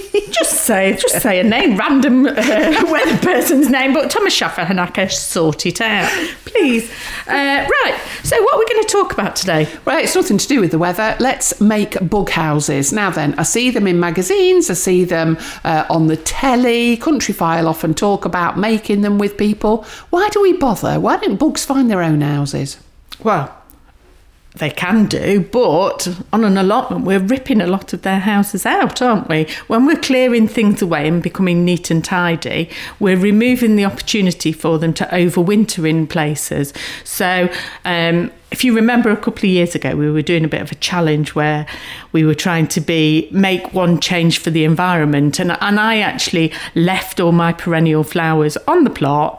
just 0.30 0.64
say, 0.64 0.96
just 0.96 1.20
say 1.20 1.40
a 1.40 1.44
name, 1.44 1.76
random 1.76 2.26
uh, 2.26 2.32
weather 2.34 3.18
person's 3.18 3.68
name, 3.68 3.92
but 3.92 4.10
Tomasz 4.10 4.40
Schafernaker, 4.40 5.10
sort 5.10 5.66
it 5.66 5.80
out, 5.80 6.10
please. 6.44 6.90
Uh, 7.26 7.66
right. 7.84 8.00
So, 8.22 8.40
what 8.42 8.54
are 8.54 8.58
we 8.58 8.66
going 8.66 8.82
to 8.82 8.88
talk 8.88 9.12
about 9.12 9.36
today? 9.36 9.68
Well, 9.84 9.98
it's 9.98 10.14
nothing 10.14 10.38
to 10.38 10.48
do 10.48 10.60
with 10.60 10.70
the 10.70 10.78
weather. 10.78 11.16
Let's 11.20 11.60
make 11.60 11.96
bug 12.08 12.30
houses. 12.30 12.92
Now, 12.92 13.10
then, 13.10 13.38
I 13.38 13.42
see 13.42 13.70
them 13.70 13.86
in 13.86 14.00
magazines, 14.00 14.70
I 14.70 14.74
see 14.74 15.04
them 15.04 15.38
uh, 15.64 15.84
on 15.90 16.06
the 16.06 16.16
telly. 16.16 16.96
Countryfile 16.96 17.66
often 17.66 17.94
talk 17.94 18.24
about 18.24 18.58
making 18.58 19.02
them 19.02 19.18
with 19.18 19.36
people. 19.36 19.84
Why 20.10 20.28
do 20.30 20.42
we 20.42 20.52
bother? 20.54 20.98
Why 21.00 21.16
don't 21.16 21.36
bugs 21.36 21.64
find 21.64 21.90
their 21.90 22.02
own 22.02 22.20
houses? 22.20 22.78
Well, 23.22 23.56
they 24.58 24.70
can 24.70 25.06
do, 25.06 25.40
but 25.40 26.08
on 26.32 26.44
an 26.44 26.56
allotment, 26.56 27.04
we're 27.04 27.20
ripping 27.20 27.60
a 27.60 27.66
lot 27.66 27.92
of 27.92 28.02
their 28.02 28.20
houses 28.20 28.64
out, 28.66 29.02
aren't 29.02 29.28
we? 29.28 29.46
When 29.66 29.86
we're 29.86 30.00
clearing 30.00 30.48
things 30.48 30.82
away 30.82 31.06
and 31.06 31.22
becoming 31.22 31.64
neat 31.64 31.90
and 31.90 32.04
tidy, 32.04 32.70
we're 32.98 33.18
removing 33.18 33.76
the 33.76 33.84
opportunity 33.84 34.52
for 34.52 34.78
them 34.78 34.94
to 34.94 35.04
overwinter 35.06 35.88
in 35.88 36.06
places. 36.06 36.72
So, 37.04 37.50
um, 37.84 38.30
if 38.52 38.62
you 38.64 38.74
remember 38.74 39.10
a 39.10 39.16
couple 39.16 39.40
of 39.40 39.44
years 39.44 39.74
ago, 39.74 39.96
we 39.96 40.10
were 40.10 40.22
doing 40.22 40.44
a 40.44 40.48
bit 40.48 40.62
of 40.62 40.70
a 40.70 40.76
challenge 40.76 41.34
where 41.34 41.66
we 42.16 42.24
were 42.24 42.40
trying 42.48 42.66
to 42.76 42.80
be 42.80 43.28
make 43.30 43.64
one 43.74 43.94
change 44.10 44.34
for 44.44 44.50
the 44.56 44.64
environment, 44.72 45.38
and 45.42 45.50
and 45.68 45.76
I 45.92 45.94
actually 46.12 46.48
left 46.74 47.20
all 47.20 47.32
my 47.32 47.52
perennial 47.62 48.04
flowers 48.04 48.56
on 48.72 48.84
the 48.84 48.90
plot 49.00 49.34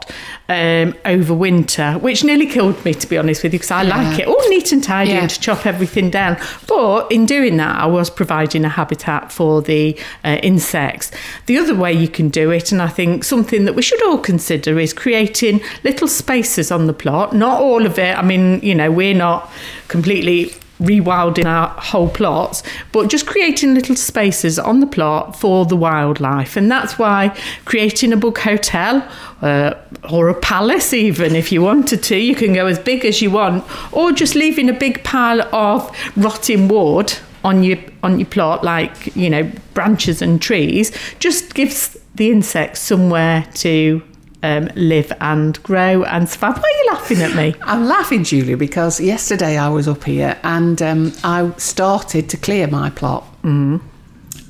um, 0.48 0.94
over 1.04 1.34
winter, 1.34 1.88
which 2.06 2.22
nearly 2.30 2.46
killed 2.46 2.78
me 2.84 2.92
to 2.94 3.06
be 3.12 3.18
honest 3.18 3.42
with 3.42 3.52
you, 3.52 3.58
because 3.58 3.72
I 3.80 3.82
like 3.96 4.20
it 4.20 4.26
all 4.28 4.44
neat 4.48 4.70
and 4.72 4.82
tidy 4.84 5.10
Yeah. 5.10 5.22
and 5.22 5.30
to 5.30 5.40
chop 5.46 5.66
everything 5.72 6.08
down. 6.20 6.36
But 6.68 7.10
in 7.16 7.26
doing 7.26 7.56
that, 7.62 7.74
I 7.84 7.86
was 7.98 8.08
providing 8.10 8.64
a 8.64 8.72
habitat 8.80 9.32
for 9.32 9.60
the 9.70 9.84
uh, 10.24 10.38
insects. 10.50 11.10
The 11.46 11.58
other 11.58 11.74
way 11.74 11.92
you 11.92 12.08
can 12.18 12.28
do 12.28 12.44
it, 12.58 12.72
and 12.72 12.80
I 12.88 12.90
think 12.98 13.24
something 13.24 13.64
that 13.66 13.74
we 13.74 13.82
should 13.82 14.02
all 14.06 14.18
consider, 14.18 14.78
is 14.78 14.92
creating 14.92 15.60
little 15.88 16.08
spaces 16.08 16.70
on 16.76 16.86
the 16.86 16.94
plot. 17.02 17.32
Not 17.32 17.60
all 17.60 17.82
of 17.90 17.98
it. 17.98 18.14
I 18.16 18.22
mean, 18.22 18.60
you 18.62 18.74
know, 18.80 18.90
we're 19.00 19.20
not 19.28 19.40
completely 19.88 20.52
rewilding 20.78 21.44
our 21.44 21.68
whole 21.68 22.08
plots, 22.08 22.62
but 22.92 23.08
just 23.08 23.26
creating 23.26 23.74
little 23.74 23.96
spaces 23.96 24.58
on 24.58 24.80
the 24.80 24.86
plot 24.86 25.38
for 25.38 25.64
the 25.66 25.76
wildlife. 25.76 26.56
And 26.56 26.70
that's 26.70 26.98
why 26.98 27.36
creating 27.64 28.12
a 28.12 28.16
bug 28.16 28.38
hotel 28.38 29.06
uh, 29.42 29.74
or 30.10 30.28
a 30.28 30.34
palace, 30.34 30.92
even 30.92 31.34
if 31.34 31.50
you 31.52 31.62
wanted 31.62 32.02
to, 32.04 32.16
you 32.16 32.34
can 32.34 32.54
go 32.54 32.66
as 32.66 32.78
big 32.78 33.04
as 33.04 33.20
you 33.20 33.30
want, 33.30 33.64
or 33.92 34.12
just 34.12 34.34
leaving 34.34 34.68
a 34.68 34.72
big 34.72 35.02
pile 35.04 35.42
of 35.54 35.90
rotting 36.16 36.68
wood 36.68 37.12
on 37.44 37.62
your 37.62 37.78
on 38.02 38.18
your 38.18 38.26
plot 38.26 38.64
like 38.64 39.14
you 39.14 39.30
know 39.30 39.48
branches 39.72 40.20
and 40.20 40.42
trees 40.42 40.90
just 41.20 41.54
gives 41.54 41.96
the 42.16 42.30
insects 42.30 42.80
somewhere 42.80 43.46
to 43.54 44.02
um, 44.42 44.68
live 44.74 45.12
and 45.20 45.62
grow 45.62 46.04
and 46.04 46.28
survive. 46.28 46.56
Why 46.56 46.62
are 46.62 46.84
you 46.84 46.90
laughing 46.92 47.22
at 47.22 47.34
me? 47.34 47.54
I'm 47.62 47.86
laughing, 47.86 48.24
Julia, 48.24 48.56
because 48.56 49.00
yesterday 49.00 49.58
I 49.58 49.68
was 49.68 49.88
up 49.88 50.04
here 50.04 50.38
and 50.42 50.80
um, 50.82 51.12
I 51.24 51.50
started 51.56 52.28
to 52.30 52.36
clear 52.36 52.66
my 52.66 52.90
plot. 52.90 53.24
Mm. 53.42 53.80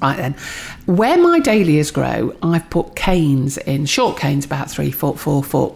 Right 0.00 0.17
then, 0.17 0.35
where 0.87 1.19
my 1.19 1.40
dahlias 1.40 1.90
grow, 1.90 2.35
I've 2.43 2.69
put 2.71 2.95
canes 2.95 3.59
in, 3.59 3.87
short 3.87 4.17
canes 4.19 4.45
about 4.45 4.71
three 4.71 4.90
foot, 4.93 5.19
four 5.19 5.43
foot. 5.43 5.75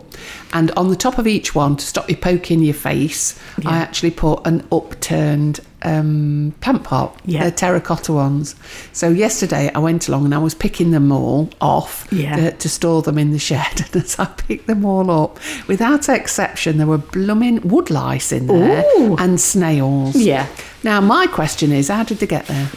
And 0.52 0.70
on 0.72 0.88
the 0.90 0.96
top 0.96 1.18
of 1.18 1.26
each 1.26 1.54
one, 1.54 1.76
to 1.76 1.84
stop 1.84 2.08
you 2.08 2.16
poking 2.16 2.60
your 2.62 2.74
face, 2.74 3.38
I 3.66 3.78
actually 3.78 4.12
put 4.12 4.46
an 4.46 4.66
upturned 4.70 5.58
um, 5.84 6.54
plant 6.60 6.84
pot, 6.84 7.18
Yeah. 7.24 7.44
the 7.46 7.50
terracotta 7.50 8.12
ones. 8.12 8.54
So 8.92 9.08
yesterday 9.08 9.72
I 9.74 9.78
went 9.80 10.06
along 10.06 10.26
and 10.26 10.34
I 10.34 10.38
was 10.38 10.54
picking 10.54 10.92
them 10.92 11.10
all 11.10 11.50
off 11.60 12.06
Yeah. 12.12 12.36
to, 12.36 12.52
to 12.52 12.68
store 12.68 13.02
them 13.02 13.18
in 13.18 13.32
the 13.32 13.38
shed. 13.40 13.86
And 13.92 14.04
as 14.04 14.16
I 14.20 14.26
picked 14.26 14.68
them 14.68 14.84
all 14.84 15.10
up, 15.10 15.38
without 15.66 16.08
exception, 16.08 16.78
there 16.78 16.86
were 16.86 16.98
blooming 16.98 17.60
wood 17.66 17.90
lice 17.90 18.30
in 18.30 18.46
there 18.46 18.84
Ooh. 18.98 19.16
and 19.16 19.40
snails. 19.40 20.14
Yeah. 20.14 20.46
Now, 20.84 21.00
my 21.00 21.26
question 21.26 21.72
is, 21.72 21.88
how 21.88 22.04
did 22.04 22.18
they 22.18 22.26
get 22.28 22.46
there? 22.46 22.68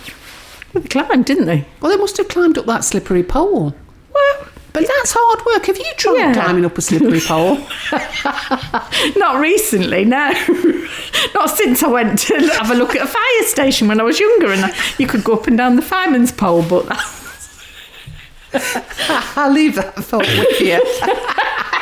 Well, 0.76 0.82
they 0.84 0.90
climbed, 0.90 1.26
didn't 1.26 1.46
they? 1.46 1.66
Well, 1.82 1.90
they 1.92 1.98
must 1.98 2.18
have 2.18 2.28
climbed 2.28 2.58
up 2.58 2.66
that 2.66 2.84
slippery 2.84 3.24
pole. 3.24 3.74
Well, 4.14 4.48
But 4.74 4.86
that's 4.88 5.14
hard 5.18 5.46
work. 5.46 5.66
Have 5.68 5.78
you 5.78 5.86
tried 5.96 6.18
Yeah. 6.18 6.34
climbing 6.34 6.66
up 6.66 6.78
a 6.78 6.82
slippery 6.82 7.22
pole? 7.26 7.58
not 9.16 9.40
recently, 9.40 10.04
no. 10.04 10.32
not 11.34 11.50
since 11.58 11.82
I 11.82 11.88
went 11.88 12.20
to 12.20 12.38
have 12.60 12.70
a 12.72 12.76
look 12.76 12.94
at 12.96 13.04
a 13.04 13.08
fire 13.08 13.44
station 13.44 13.88
when 13.88 14.02
I 14.02 14.04
was 14.04 14.20
younger, 14.20 14.52
and 14.52 14.66
I, 14.66 14.76
you 14.98 15.08
could 15.08 15.24
go 15.24 15.34
up 15.34 15.48
and 15.48 15.58
down 15.58 15.78
the 15.78 15.82
fireman's 15.82 16.34
pole. 16.34 16.62
But 16.68 16.88
I'll 19.38 19.52
leave 19.54 19.76
that 19.76 19.96
thought 19.96 20.28
with 20.28 20.60
you. 20.60 20.82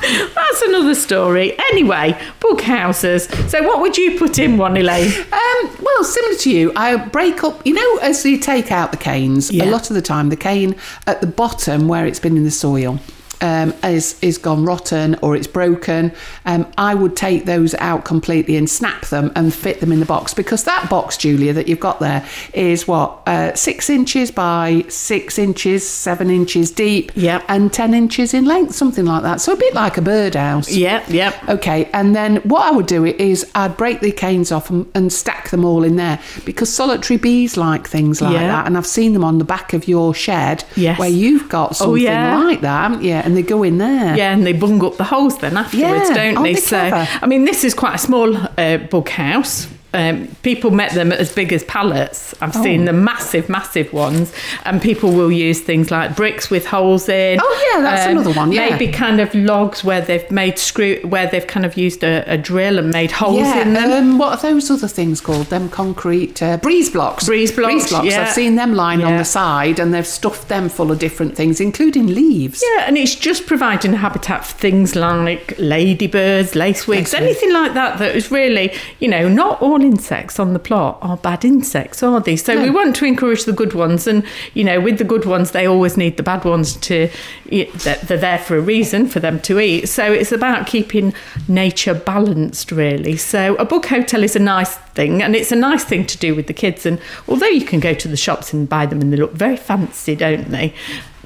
that's 0.34 0.62
another 0.62 0.94
story. 0.94 1.56
Anyway, 1.72 2.18
bug 2.40 2.60
houses. 2.62 3.24
So, 3.50 3.62
what 3.62 3.80
would 3.80 3.96
you 3.96 4.18
put 4.18 4.38
in 4.38 4.56
one, 4.56 4.76
Elaine? 4.76 5.10
Um, 5.32 5.76
well, 5.80 6.04
similar 6.04 6.36
to 6.38 6.50
you, 6.50 6.72
I 6.76 6.96
break 6.96 7.44
up. 7.44 7.64
You 7.66 7.74
know, 7.74 7.96
as 8.02 8.24
you 8.24 8.38
take 8.38 8.70
out 8.72 8.90
the 8.90 8.96
canes, 8.96 9.50
Yeah. 9.52 9.64
a 9.64 9.70
lot 9.70 9.90
of 9.90 9.94
the 9.94 10.02
time 10.02 10.28
the 10.28 10.36
cane 10.36 10.76
at 11.06 11.20
the 11.20 11.26
bottom 11.26 11.88
where 11.88 12.06
it's 12.06 12.20
been 12.20 12.36
in 12.36 12.44
the 12.44 12.50
soil. 12.50 12.98
Um, 13.42 13.72
is 13.82 14.18
is 14.22 14.36
gone 14.38 14.64
rotten 14.66 15.16
or 15.22 15.34
it's 15.34 15.46
broken. 15.46 16.12
Um, 16.44 16.66
I 16.76 16.94
would 16.94 17.16
take 17.16 17.46
those 17.46 17.74
out 17.76 18.04
completely 18.04 18.56
and 18.56 18.68
snap 18.68 19.06
them 19.06 19.32
and 19.34 19.52
fit 19.54 19.80
them 19.80 19.92
in 19.92 20.00
the 20.00 20.06
box 20.06 20.34
because 20.34 20.64
that 20.64 20.90
box, 20.90 21.16
Julia, 21.16 21.52
that 21.54 21.66
you've 21.66 21.80
got 21.80 22.00
there 22.00 22.26
is 22.52 22.86
what 22.86 23.22
uh, 23.26 23.54
six 23.54 23.88
inches 23.88 24.30
by 24.30 24.84
six 24.88 25.38
inches, 25.38 25.88
seven 25.88 26.28
inches 26.28 26.70
deep, 26.70 27.12
Yep. 27.14 27.44
and 27.48 27.72
ten 27.72 27.94
inches 27.94 28.34
in 28.34 28.44
length, 28.44 28.74
something 28.74 29.06
like 29.06 29.22
that. 29.22 29.40
So 29.40 29.52
a 29.52 29.56
bit 29.56 29.74
like 29.74 29.96
a 29.96 30.02
birdhouse. 30.02 30.70
Yep, 30.70 31.08
yep. 31.08 31.48
Okay, 31.48 31.88
and 31.94 32.14
then 32.14 32.36
what 32.38 32.62
I 32.62 32.70
would 32.72 32.86
do 32.86 33.06
is 33.06 33.50
I'd 33.54 33.76
break 33.76 34.00
the 34.00 34.12
canes 34.12 34.52
off 34.52 34.68
and, 34.70 34.86
and 34.94 35.10
stack 35.12 35.48
them 35.50 35.64
all 35.64 35.82
in 35.84 35.96
there 35.96 36.18
because 36.44 36.70
solitary 36.72 37.16
bees 37.16 37.56
like 37.56 37.86
things 37.88 38.20
like 38.20 38.34
Yeah. 38.34 38.48
that, 38.48 38.66
and 38.66 38.76
I've 38.76 38.86
seen 38.86 39.12
them 39.14 39.24
on 39.24 39.38
the 39.38 39.44
back 39.44 39.72
of 39.72 39.88
your 39.88 40.12
shed 40.14 40.64
Yes. 40.76 40.98
where 40.98 41.08
you've 41.08 41.48
got 41.48 41.76
something 41.76 42.02
yeah. 42.02 42.36
like 42.38 42.60
that, 42.60 42.82
haven't 42.90 43.02
you? 43.02 43.29
And 43.30 43.36
they 43.36 43.42
go 43.42 43.62
in 43.62 43.78
there. 43.78 44.16
Yeah, 44.16 44.32
and 44.32 44.44
they 44.44 44.52
bung 44.52 44.84
up 44.84 44.96
the 44.96 45.04
holes 45.04 45.38
then 45.38 45.56
afterwards, 45.56 46.08
Yeah, 46.10 46.14
don't 46.14 46.36
aren't 46.38 46.42
they? 46.48 46.54
they 46.54 46.60
so. 46.60 46.76
I 47.22 47.26
mean, 47.26 47.44
this 47.44 47.62
is 47.62 47.74
quite 47.74 47.94
a 47.94 47.98
small 47.98 48.36
uh, 48.36 48.78
bug 48.90 49.08
house. 49.08 49.68
Um, 49.92 50.28
people 50.42 50.70
met 50.70 50.92
them 50.92 51.10
as 51.10 51.32
big 51.32 51.52
as 51.52 51.64
pallets. 51.64 52.32
I've 52.40 52.56
Oh. 52.56 52.62
seen 52.62 52.84
the 52.84 52.92
massive, 52.92 53.48
massive 53.48 53.92
ones, 53.92 54.32
and 54.64 54.80
people 54.80 55.10
will 55.12 55.32
use 55.32 55.60
things 55.60 55.90
like 55.90 56.14
bricks 56.14 56.48
with 56.48 56.66
holes 56.66 57.08
in. 57.08 57.38
Um, 57.40 57.44
Oh, 57.48 57.72
yeah, 57.74 57.82
that's 57.82 58.06
another 58.06 58.30
one, 58.32 58.52
yeah. 58.52 58.70
maybe 58.70 58.86
kind 58.92 59.20
of 59.20 59.34
logs 59.34 59.82
where 59.82 60.00
they've 60.00 60.30
made 60.30 60.58
screw, 60.60 61.00
where 61.02 61.26
they've 61.26 61.46
kind 61.46 61.66
of 61.66 61.76
used 61.76 62.04
a, 62.04 62.22
a 62.32 62.38
drill 62.38 62.78
and 62.78 62.90
made 62.90 63.10
holes 63.10 63.38
Yeah, 63.40 63.62
in 63.62 63.72
them. 63.72 63.90
um, 63.92 64.18
what 64.18 64.38
are 64.38 64.50
those 64.52 64.70
other 64.70 64.86
things 64.86 65.20
called? 65.20 65.46
Them 65.46 65.68
concrete 65.68 66.40
uh, 66.40 66.58
breeze 66.58 66.90
blocks. 66.90 67.26
Breeze 67.26 67.50
blocks, 67.50 67.90
yeah. 67.92 68.22
I've 68.22 68.32
seen 68.32 68.54
them 68.54 68.74
lying 68.74 69.02
on 69.02 69.16
the 69.16 69.24
side, 69.24 69.80
and 69.80 69.92
they've 69.92 70.06
stuffed 70.06 70.48
them 70.48 70.68
full 70.68 70.92
of 70.92 71.00
different 71.00 71.34
things, 71.36 71.60
including 71.60 72.06
leaves. 72.06 72.62
Yeah, 72.76 72.84
and 72.86 72.96
it's 72.96 73.16
just 73.16 73.46
providing 73.46 73.94
habitat 73.94 74.46
for 74.46 74.56
things 74.56 74.94
like 74.94 75.54
ladybirds, 75.58 76.52
lacewings, 76.52 77.08
Lacewings. 77.10 77.14
anything 77.14 77.52
like 77.52 77.74
that. 77.74 77.98
That 77.98 78.14
is 78.14 78.30
really, 78.30 78.72
you 79.00 79.08
know, 79.08 79.28
not 79.28 79.60
all 79.60 79.79
insects 79.82 80.38
on 80.38 80.52
the 80.52 80.58
plot 80.58 80.98
are 81.02 81.16
bad 81.16 81.44
insects, 81.44 82.02
are 82.02 82.20
they? 82.20 82.36
So 82.36 82.54
No. 82.54 82.62
we 82.62 82.70
want 82.70 82.96
to 82.96 83.04
encourage 83.04 83.44
the 83.44 83.52
good 83.52 83.74
ones, 83.74 84.06
and 84.06 84.22
you 84.54 84.64
know, 84.64 84.80
with 84.80 84.98
the 84.98 85.04
good 85.04 85.24
ones, 85.24 85.50
they 85.50 85.66
always 85.66 85.96
need 85.96 86.16
the 86.16 86.22
bad 86.22 86.44
ones 86.44 86.76
to. 86.76 87.08
They're 87.50 87.96
there 88.18 88.38
for 88.38 88.56
a 88.56 88.60
reason 88.60 89.08
for 89.08 89.20
them 89.20 89.40
to 89.40 89.58
eat. 89.58 89.88
So 89.88 90.12
it's 90.12 90.32
about 90.32 90.66
keeping 90.66 91.12
nature 91.48 91.94
balanced, 91.94 92.70
really. 92.72 93.16
So 93.16 93.56
a 93.56 93.64
bug 93.64 93.86
hotel 93.86 94.22
is 94.22 94.36
a 94.36 94.40
nice 94.40 94.76
thing, 94.94 95.22
and 95.22 95.34
it's 95.34 95.52
a 95.52 95.56
nice 95.56 95.84
thing 95.84 96.06
to 96.06 96.18
do 96.18 96.34
with 96.34 96.46
the 96.46 96.52
kids. 96.52 96.86
And 96.86 97.00
although 97.28 97.46
you 97.46 97.64
can 97.64 97.80
go 97.80 97.94
to 97.94 98.08
the 98.08 98.16
shops 98.16 98.52
and 98.52 98.68
buy 98.68 98.86
them, 98.86 99.00
and 99.00 99.12
they 99.12 99.16
look 99.16 99.32
very 99.32 99.56
fancy, 99.56 100.14
don't 100.14 100.50
they? 100.50 100.74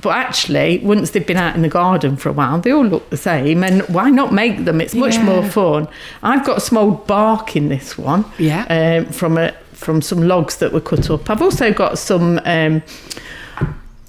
But 0.01 0.17
actually, 0.17 0.79
once 0.79 1.11
they've 1.11 1.27
been 1.27 1.37
out 1.37 1.55
in 1.55 1.63
the 1.63 1.69
garden 1.69 2.17
for 2.17 2.29
a 2.29 2.33
while, 2.33 2.59
they 2.61 2.73
all 2.73 2.85
look 2.85 3.09
the 3.11 3.17
same. 3.17 3.63
And 3.63 3.83
why 3.83 4.11
not 4.11 4.33
make 4.33 4.65
them? 4.65 4.81
It's 4.81 4.95
much 4.95 5.15
Yeah. 5.15 5.25
more 5.25 5.45
fun. 5.45 5.89
I've 6.23 6.45
got 6.45 6.63
some 6.63 6.79
old 6.79 7.07
bark 7.07 7.55
in 7.57 7.69
this 7.69 7.97
one. 7.97 8.25
Yeah. 8.39 8.65
Um, 8.69 9.13
from 9.13 9.39
a 9.39 9.53
from 9.73 10.01
some 10.03 10.27
logs 10.27 10.57
that 10.59 10.73
were 10.73 10.81
cut 10.81 11.11
up. 11.11 11.29
I've 11.31 11.43
also 11.43 11.73
got 11.73 11.99
some. 11.99 12.41
Um, 12.45 12.83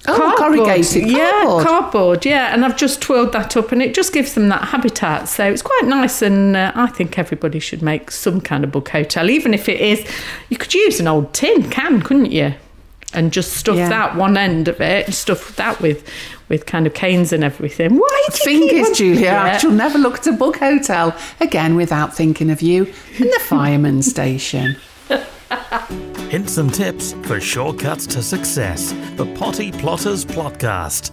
Oh, 0.08 0.36
corrugated 0.38 1.02
cardboard. 1.02 1.18
yeah, 1.18 1.32
cardboard. 1.32 1.66
cardboard, 1.66 2.26
yeah, 2.28 2.54
and 2.54 2.64
I've 2.64 2.78
just 2.78 3.02
twirled 3.02 3.32
that 3.34 3.58
up, 3.58 3.72
and 3.72 3.82
it 3.82 3.96
just 3.96 4.14
gives 4.14 4.36
them 4.36 4.50
that 4.50 4.66
habitat. 4.66 5.28
So 5.28 5.44
it's 5.50 5.64
quite 5.64 5.86
nice, 5.86 6.22
and 6.22 6.56
uh, 6.56 6.72
I 6.76 6.86
think 6.88 7.18
everybody 7.18 7.58
should 7.58 7.82
make 7.82 8.12
some 8.12 8.40
kind 8.40 8.64
of 8.64 8.72
bug 8.72 8.88
hotel, 8.90 9.32
even 9.32 9.52
if 9.56 9.68
it 9.68 9.82
is. 9.82 10.06
You 10.50 10.58
could 10.58 10.76
use 10.76 11.00
an 11.00 11.08
old 11.08 11.34
tin 11.34 11.72
can, 11.72 12.04
couldn't 12.04 12.32
you? 12.32 12.54
And 13.16 13.32
just 13.32 13.54
stuff 13.54 13.78
Yeah. 13.78 13.90
that 13.90 14.16
one 14.16 14.38
end 14.38 14.68
of 14.68 14.80
it, 14.82 15.14
stuff 15.14 15.56
that 15.56 15.82
with 15.82 16.04
with 16.48 16.66
kind 16.68 16.86
of 16.86 16.94
canes 16.94 17.34
and 17.34 17.44
everything. 17.44 17.96
Why 17.98 18.28
do 18.30 18.52
you 18.52 18.60
Thing 18.60 18.70
keep 18.70 18.86
on- 18.86 18.94
Julia, 18.94 19.22
Yeah. 19.22 19.44
I 19.44 19.58
shall 19.58 19.72
never 19.72 19.98
look 19.98 20.20
at 20.20 20.28
a 20.28 20.34
bug 20.34 20.58
hotel 20.60 21.16
again 21.40 21.76
without 21.76 22.16
thinking 22.16 22.52
of 22.52 22.62
you 22.62 22.86
and 23.18 23.26
the 23.30 23.40
fireman 23.42 24.04
station. 24.04 24.76
Hints 26.30 26.58
and 26.58 26.74
tips 26.74 27.14
for 27.24 27.40
shortcuts 27.40 28.06
to 28.08 28.22
success. 28.22 28.94
The 29.16 29.26
Potty 29.36 29.72
Plotters 29.72 30.26
Plotcast. 30.26 31.12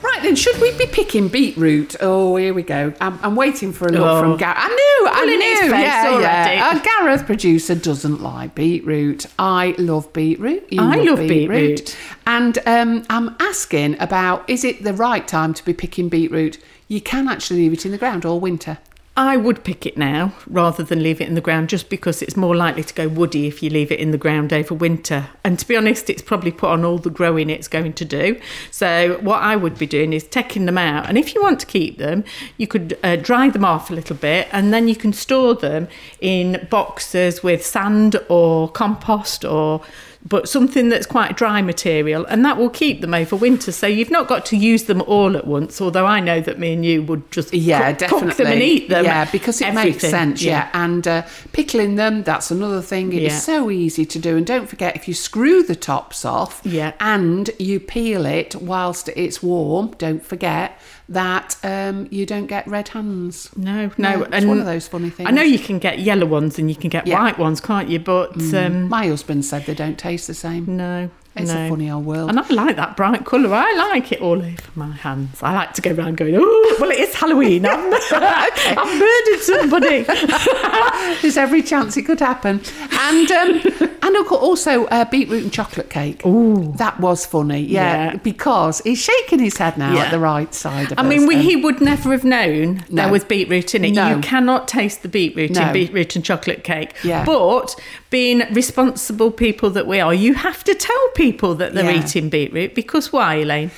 Right 0.00 0.20
then, 0.22 0.36
should 0.36 0.60
we 0.60 0.76
be 0.78 0.86
picking 0.86 1.26
beetroot? 1.28 1.96
Oh, 2.00 2.36
here 2.36 2.54
we 2.54 2.62
go. 2.62 2.92
I'm, 3.00 3.18
I'm 3.22 3.34
waiting 3.34 3.72
for 3.72 3.86
a 3.88 3.92
look 3.92 4.00
Oh. 4.02 4.20
from 4.20 4.36
Gareth. 4.36 4.56
I 4.58 4.68
knew, 4.68 5.08
I 5.10 5.20
Pulling 5.20 5.38
knew. 5.38 5.82
yeah, 5.82 6.04
already. 6.06 6.56
yeah. 6.56 6.70
Our 6.72 6.80
Gareth 6.80 7.26
producer 7.26 7.74
doesn't 7.74 8.22
like 8.22 8.54
beetroot. 8.54 9.26
I 9.40 9.74
love 9.76 10.12
beetroot. 10.12 10.72
You 10.72 10.82
I 10.82 10.96
love 10.96 11.18
beetroot. 11.18 11.96
And 12.26 12.58
um, 12.66 13.04
I'm 13.10 13.34
asking 13.40 14.00
about 14.00 14.48
is 14.48 14.62
it 14.64 14.84
the 14.84 14.92
right 14.94 15.26
time 15.26 15.52
to 15.54 15.64
be 15.64 15.74
picking 15.74 16.08
beetroot? 16.08 16.58
You 16.86 17.00
can 17.00 17.26
actually 17.28 17.60
leave 17.60 17.72
it 17.72 17.84
in 17.84 17.90
the 17.90 17.98
ground 17.98 18.24
all 18.24 18.38
winter. 18.38 18.78
I 19.18 19.36
would 19.36 19.64
pick 19.64 19.84
it 19.84 19.98
now 19.98 20.32
rather 20.46 20.84
than 20.84 21.02
leave 21.02 21.20
it 21.20 21.26
in 21.26 21.34
the 21.34 21.40
ground 21.40 21.70
just 21.70 21.88
because 21.88 22.22
it's 22.22 22.36
more 22.36 22.54
likely 22.54 22.84
to 22.84 22.94
go 22.94 23.08
woody 23.08 23.48
if 23.48 23.64
you 23.64 23.68
leave 23.68 23.90
it 23.90 23.98
in 23.98 24.12
the 24.12 24.16
ground 24.16 24.52
over 24.52 24.74
winter. 24.74 25.30
And 25.42 25.58
to 25.58 25.66
be 25.66 25.76
honest, 25.76 26.08
it's 26.08 26.22
probably 26.22 26.52
put 26.52 26.70
on 26.70 26.84
all 26.84 26.98
the 26.98 27.10
growing 27.10 27.50
it's 27.50 27.66
going 27.66 27.94
to 27.94 28.04
do. 28.04 28.40
So, 28.70 29.18
what 29.20 29.42
I 29.42 29.56
would 29.56 29.76
be 29.76 29.88
doing 29.88 30.12
is 30.12 30.22
taking 30.22 30.66
them 30.66 30.78
out. 30.78 31.08
And 31.08 31.18
if 31.18 31.34
you 31.34 31.42
want 31.42 31.58
to 31.58 31.66
keep 31.66 31.98
them, 31.98 32.22
you 32.58 32.68
could 32.68 32.96
uh, 33.02 33.16
dry 33.16 33.50
them 33.50 33.64
off 33.64 33.90
a 33.90 33.94
little 33.94 34.14
bit 34.14 34.46
and 34.52 34.72
then 34.72 34.86
you 34.86 34.94
can 34.94 35.12
store 35.12 35.56
them 35.56 35.88
in 36.20 36.68
boxes 36.70 37.42
with 37.42 37.66
sand 37.66 38.14
or 38.28 38.70
compost 38.70 39.44
or 39.44 39.82
but 40.28 40.48
something 40.48 40.88
that's 40.88 41.06
quite 41.06 41.36
dry 41.36 41.62
material, 41.62 42.26
and 42.26 42.44
that 42.44 42.56
will 42.58 42.68
keep 42.70 43.00
them 43.00 43.14
over 43.14 43.34
winter. 43.36 43.72
So 43.72 43.86
you've 43.86 44.10
not 44.10 44.28
got 44.28 44.44
to 44.46 44.56
use 44.56 44.84
them 44.84 45.00
all 45.02 45.36
at 45.36 45.46
once. 45.46 45.80
Although 45.80 46.06
I 46.06 46.20
know 46.20 46.40
that 46.40 46.58
me 46.58 46.72
and 46.74 46.84
you 46.84 47.02
would 47.04 47.30
just 47.30 47.54
Yeah, 47.54 47.90
cook, 47.92 47.98
definitely. 48.00 48.28
cook 48.28 48.36
them 48.36 48.46
and 48.48 48.62
eat 48.62 48.88
them. 48.88 49.04
Yeah, 49.04 49.30
because 49.30 49.60
it 49.60 49.72
makes 49.74 49.96
Everything. 49.96 50.10
sense. 50.10 50.42
Yeah, 50.42 50.68
and 50.74 51.06
uh, 51.08 51.22
pickling 51.52 51.94
them, 51.96 52.22
that's 52.24 52.50
another 52.50 52.82
thing. 52.82 53.12
It's 53.12 53.22
Yeah. 53.34 53.38
so 53.38 53.70
easy 53.70 54.04
to 54.04 54.18
do. 54.18 54.36
And 54.36 54.44
don't 54.46 54.68
forget, 54.68 54.96
if 54.96 55.08
you 55.08 55.14
screw 55.14 55.62
the 55.62 55.76
tops 55.76 56.24
off 56.24 56.60
Yeah. 56.64 56.92
and 57.00 57.50
you 57.58 57.80
peel 57.80 58.26
it 58.26 58.54
whilst 58.56 59.08
it's 59.16 59.42
warm, 59.42 59.94
don't 59.98 60.24
forget 60.24 60.78
that 61.08 61.56
um, 61.62 62.06
you 62.10 62.26
don't 62.26 62.46
get 62.46 62.66
red 62.66 62.88
hands. 62.88 63.50
No, 63.56 63.90
no, 63.96 64.16
No, 64.16 64.22
it's 64.24 64.44
one 64.46 64.58
of 64.60 64.66
those 64.66 64.86
funny 64.86 65.10
things. 65.10 65.28
I 65.28 65.32
know 65.32 65.42
you 65.42 65.58
can 65.58 65.78
get 65.78 66.00
yellow 66.00 66.26
ones 66.26 66.58
and 66.58 66.68
you 66.68 66.76
can 66.76 66.90
get 66.90 67.06
Yeah. 67.06 67.16
Mm. 67.18 67.22
white 67.22 67.38
ones, 67.38 67.60
can't 67.60 67.88
you? 67.88 67.98
But 67.98 68.36
um, 68.54 68.88
My 68.88 69.06
husband 69.06 69.44
said 69.44 69.64
they 69.66 69.74
don't 69.74 69.98
taste 69.98 70.26
the 70.26 70.34
same. 70.34 70.76
no, 70.76 71.10
It's 71.40 71.52
no. 71.52 71.66
a 71.66 71.68
funny 71.68 71.90
old 71.90 72.04
world. 72.04 72.30
And 72.30 72.38
I 72.40 72.48
like 72.48 72.76
that 72.76 72.96
bright 72.96 73.24
colour. 73.24 73.52
I 73.54 73.72
like 73.74 74.12
it 74.12 74.20
all 74.20 74.38
over 74.42 74.56
my 74.74 74.92
hands. 74.92 75.42
I 75.42 75.52
like 75.54 75.72
to 75.74 75.82
go 75.82 75.92
around 75.94 76.16
going, 76.16 76.34
oh, 76.36 76.76
well, 76.80 76.90
it 76.90 76.98
is 76.98 77.14
Halloween. 77.14 77.66
I've, 77.66 78.02
I've 78.12 78.98
murdered 78.98 79.40
somebody. 79.40 80.02
There's 81.22 81.36
every 81.36 81.62
chance 81.62 81.96
it 81.96 82.02
could 82.02 82.20
happen. 82.20 82.60
And 82.92 83.30
um, 83.30 83.62
and 84.02 84.16
also 84.28 84.86
uh, 84.86 85.04
beetroot 85.06 85.42
and 85.42 85.52
chocolate 85.52 85.90
cake. 85.90 86.24
Ooh. 86.26 86.72
That 86.76 86.98
was 87.00 87.26
funny, 87.26 87.60
yeah, 87.60 88.12
Yeah. 88.12 88.16
because 88.16 88.80
he's 88.80 88.98
shaking 88.98 89.38
his 89.38 89.56
head 89.56 89.76
now 89.76 89.94
Yeah. 89.94 90.04
at 90.06 90.10
the 90.10 90.18
right 90.18 90.52
side 90.54 90.92
of 90.92 90.98
I 90.98 91.02
us. 91.02 91.08
mean, 91.08 91.26
we, 91.26 91.34
and- 91.36 91.44
he 91.44 91.56
would 91.56 91.80
never 91.80 92.12
have 92.12 92.24
known 92.24 92.84
No. 92.88 93.02
there 93.02 93.12
was 93.12 93.24
beetroot 93.24 93.74
in 93.74 93.84
it. 93.84 93.90
No. 93.92 94.14
You 94.16 94.20
cannot 94.20 94.68
taste 94.68 95.02
the 95.02 95.08
beetroot 95.08 95.50
No. 95.52 95.66
in 95.68 95.72
beetroot 95.72 96.16
and 96.16 96.24
chocolate 96.24 96.64
cake. 96.64 96.94
Yeah. 97.02 97.24
But 97.24 97.76
being 98.10 98.42
responsible 98.52 99.30
people 99.30 99.70
that 99.70 99.86
we 99.86 100.00
are, 100.00 100.14
you 100.14 100.34
have 100.34 100.64
to 100.64 100.74
tell 100.74 101.08
people 101.14 101.54
that 101.56 101.74
they're 101.74 101.90
Yeah. 101.92 102.04
eating 102.04 102.28
beetroot 102.28 102.74
because 102.74 103.12
why, 103.12 103.36
Elaine? 103.36 103.70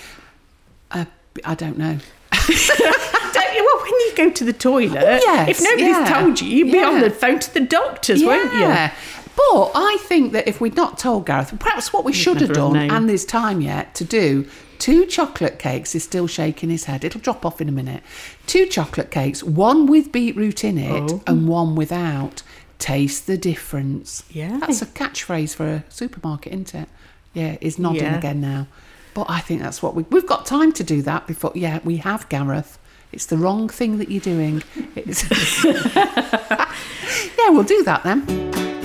uh, 0.92 1.04
I 1.44 1.54
don't 1.54 1.78
know. 1.78 1.98
Don't 2.32 3.54
you? 3.54 3.64
Well, 3.64 3.82
when 3.82 3.92
you 3.92 4.12
go 4.16 4.30
to 4.30 4.44
the 4.44 4.52
toilet, 4.52 5.02
Oh, 5.02 5.20
yes, 5.24 5.48
if 5.48 5.62
nobody's 5.62 5.96
yeah, 5.96 6.20
told 6.20 6.40
you, 6.40 6.48
you'd 6.48 6.72
be 6.72 6.78
on 6.82 7.00
the 7.00 7.10
phone 7.10 7.38
to 7.38 7.54
the 7.54 7.60
doctors, 7.60 8.22
won't 8.24 8.52
you? 8.54 8.60
Yeah. 8.60 8.92
But 9.36 9.70
I 9.74 9.96
think 10.02 10.32
that 10.32 10.48
if 10.48 10.60
we'd 10.60 10.76
not 10.76 10.98
told 10.98 11.26
Gareth, 11.26 11.54
perhaps 11.58 11.92
what 11.92 12.04
we 12.04 12.12
should 12.12 12.40
have 12.40 12.48
have 12.50 12.56
done, 12.56 12.72
known. 12.74 12.90
and 12.90 13.08
there's 13.08 13.24
time 13.24 13.60
yet 13.60 13.94
to 13.96 14.04
do, 14.04 14.46
two 14.78 15.06
chocolate 15.06 15.58
cakes 15.58 15.94
is 15.94 16.02
still 16.04 16.26
shaking 16.26 16.68
his 16.70 16.84
head. 16.84 17.04
It'll 17.04 17.20
drop 17.20 17.46
off 17.46 17.60
in 17.60 17.68
a 17.68 17.72
minute. 17.72 18.02
Two 18.46 18.66
chocolate 18.66 19.10
cakes, 19.10 19.42
one 19.42 19.86
with 19.86 20.12
beetroot 20.12 20.64
in 20.64 20.76
it 20.78 21.10
Oh. 21.12 21.22
and 21.26 21.48
one 21.48 21.74
without. 21.74 22.42
Taste 22.80 23.26
the 23.28 23.36
difference. 23.38 24.24
Yeah. 24.30 24.58
That's 24.58 24.82
a 24.82 24.86
catchphrase 24.86 25.54
for 25.54 25.66
a 25.66 25.84
supermarket, 25.88 26.52
isn't 26.52 26.74
it? 26.74 26.88
Yeah, 27.34 27.56
he's 27.60 27.78
nodding 27.78 28.02
Yeah. 28.02 28.18
again 28.18 28.40
now. 28.40 28.66
But 29.14 29.26
I 29.28 29.38
think 29.40 29.60
that's 29.62 29.82
what 29.82 29.94
we, 29.94 30.02
we've 30.10 30.26
got 30.26 30.46
time 30.46 30.72
to 30.72 30.82
do 30.82 31.02
that 31.02 31.26
before. 31.28 31.52
Yeah, 31.54 31.78
we 31.84 31.98
have, 31.98 32.28
Gareth. 32.28 32.78
It's 33.12 33.26
the 33.26 33.36
wrong 33.36 33.68
thing 33.68 33.98
that 33.98 34.10
you're 34.10 34.20
doing. 34.20 34.62
It's 34.96 35.24
yeah, 35.64 37.50
we'll 37.50 37.64
do 37.64 37.82
that 37.84 38.02
then. 38.04 38.79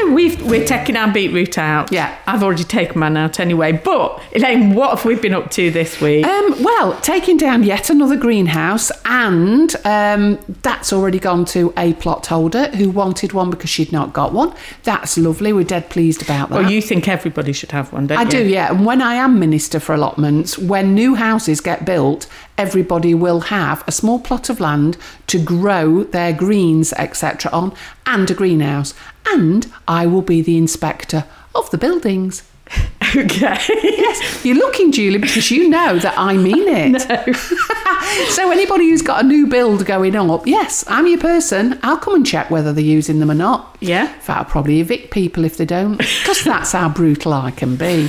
So 0.00 0.12
we've, 0.12 0.42
we're 0.42 0.64
taking 0.64 0.96
our 0.96 1.12
beetroot 1.12 1.58
out. 1.58 1.92
Yeah. 1.92 2.16
I've 2.26 2.42
already 2.42 2.64
taken 2.64 2.98
mine 2.98 3.18
out 3.18 3.38
anyway. 3.38 3.72
But, 3.72 4.22
Elaine, 4.34 4.74
what 4.74 4.96
have 4.96 5.04
we 5.04 5.14
been 5.14 5.34
up 5.34 5.50
to 5.52 5.70
this 5.70 6.00
week? 6.00 6.24
Um, 6.24 6.62
well, 6.62 6.98
taking 7.00 7.36
down 7.36 7.64
yet 7.64 7.90
another 7.90 8.16
greenhouse, 8.16 8.90
and 9.04 9.74
um, 9.84 10.38
that's 10.62 10.92
already 10.92 11.18
gone 11.18 11.44
to 11.46 11.74
a 11.76 11.92
plot 11.94 12.26
holder 12.26 12.68
who 12.68 12.88
wanted 12.88 13.34
one 13.34 13.50
because 13.50 13.68
she'd 13.68 13.92
not 13.92 14.14
got 14.14 14.32
one. 14.32 14.54
That's 14.84 15.18
lovely. 15.18 15.52
We're 15.52 15.64
dead 15.64 15.90
pleased 15.90 16.22
about 16.22 16.48
that. 16.48 16.62
well, 16.62 16.70
you 16.70 16.80
think 16.80 17.06
everybody 17.06 17.52
should 17.52 17.72
have 17.72 17.92
one, 17.92 18.06
don't 18.06 18.18
I 18.18 18.22
you? 18.22 18.28
I 18.28 18.30
do, 18.30 18.48
yeah. 18.48 18.70
And 18.70 18.86
when 18.86 19.02
I 19.02 19.14
am 19.14 19.38
minister 19.38 19.80
for 19.80 19.94
allotments, 19.94 20.56
when 20.56 20.94
new 20.94 21.14
houses 21.14 21.60
get 21.60 21.84
built, 21.84 22.26
everybody 22.56 23.14
will 23.14 23.40
have 23.40 23.84
a 23.86 23.92
small 23.92 24.18
plot 24.18 24.48
of 24.48 24.60
land 24.60 24.96
to 25.26 25.42
grow 25.42 26.04
their 26.04 26.32
greens, 26.32 26.94
etc., 26.94 27.50
on, 27.52 27.74
and 28.06 28.30
a 28.30 28.34
greenhouse. 28.34 28.94
And 29.32 29.72
I 29.86 30.06
will 30.06 30.22
be 30.22 30.42
the 30.42 30.56
inspector 30.56 31.24
of 31.54 31.70
the 31.70 31.78
buildings. 31.78 32.42
Okay. 33.16 33.56
Yes, 34.00 34.44
you're 34.44 34.56
looking, 34.56 34.92
Julie, 34.92 35.18
because 35.18 35.50
you 35.50 35.68
know 35.68 35.98
that 35.98 36.14
I 36.16 36.36
mean 36.36 36.64
it. 36.68 37.36
so 38.30 38.50
anybody 38.50 38.88
who's 38.88 39.02
got 39.02 39.24
a 39.24 39.26
new 39.26 39.46
build 39.46 39.84
going 39.84 40.16
up, 40.16 40.46
yes, 40.46 40.84
I'm 40.88 41.06
your 41.06 41.18
person. 41.18 41.78
I'll 41.82 41.96
come 41.98 42.14
and 42.14 42.26
check 42.26 42.50
whether 42.50 42.72
they're 42.72 42.82
using 42.84 43.18
them 43.20 43.30
or 43.30 43.34
not. 43.34 43.76
Yeah. 43.80 44.12
In 44.14 44.20
fact, 44.20 44.38
I'll 44.38 44.44
probably 44.44 44.80
evict 44.80 45.10
people 45.12 45.44
if 45.44 45.56
they 45.56 45.64
don't, 45.64 45.96
because 45.98 46.42
that's 46.44 46.72
how 46.72 46.88
brutal 46.88 47.32
I 47.32 47.50
can 47.50 47.76
be. 47.76 48.08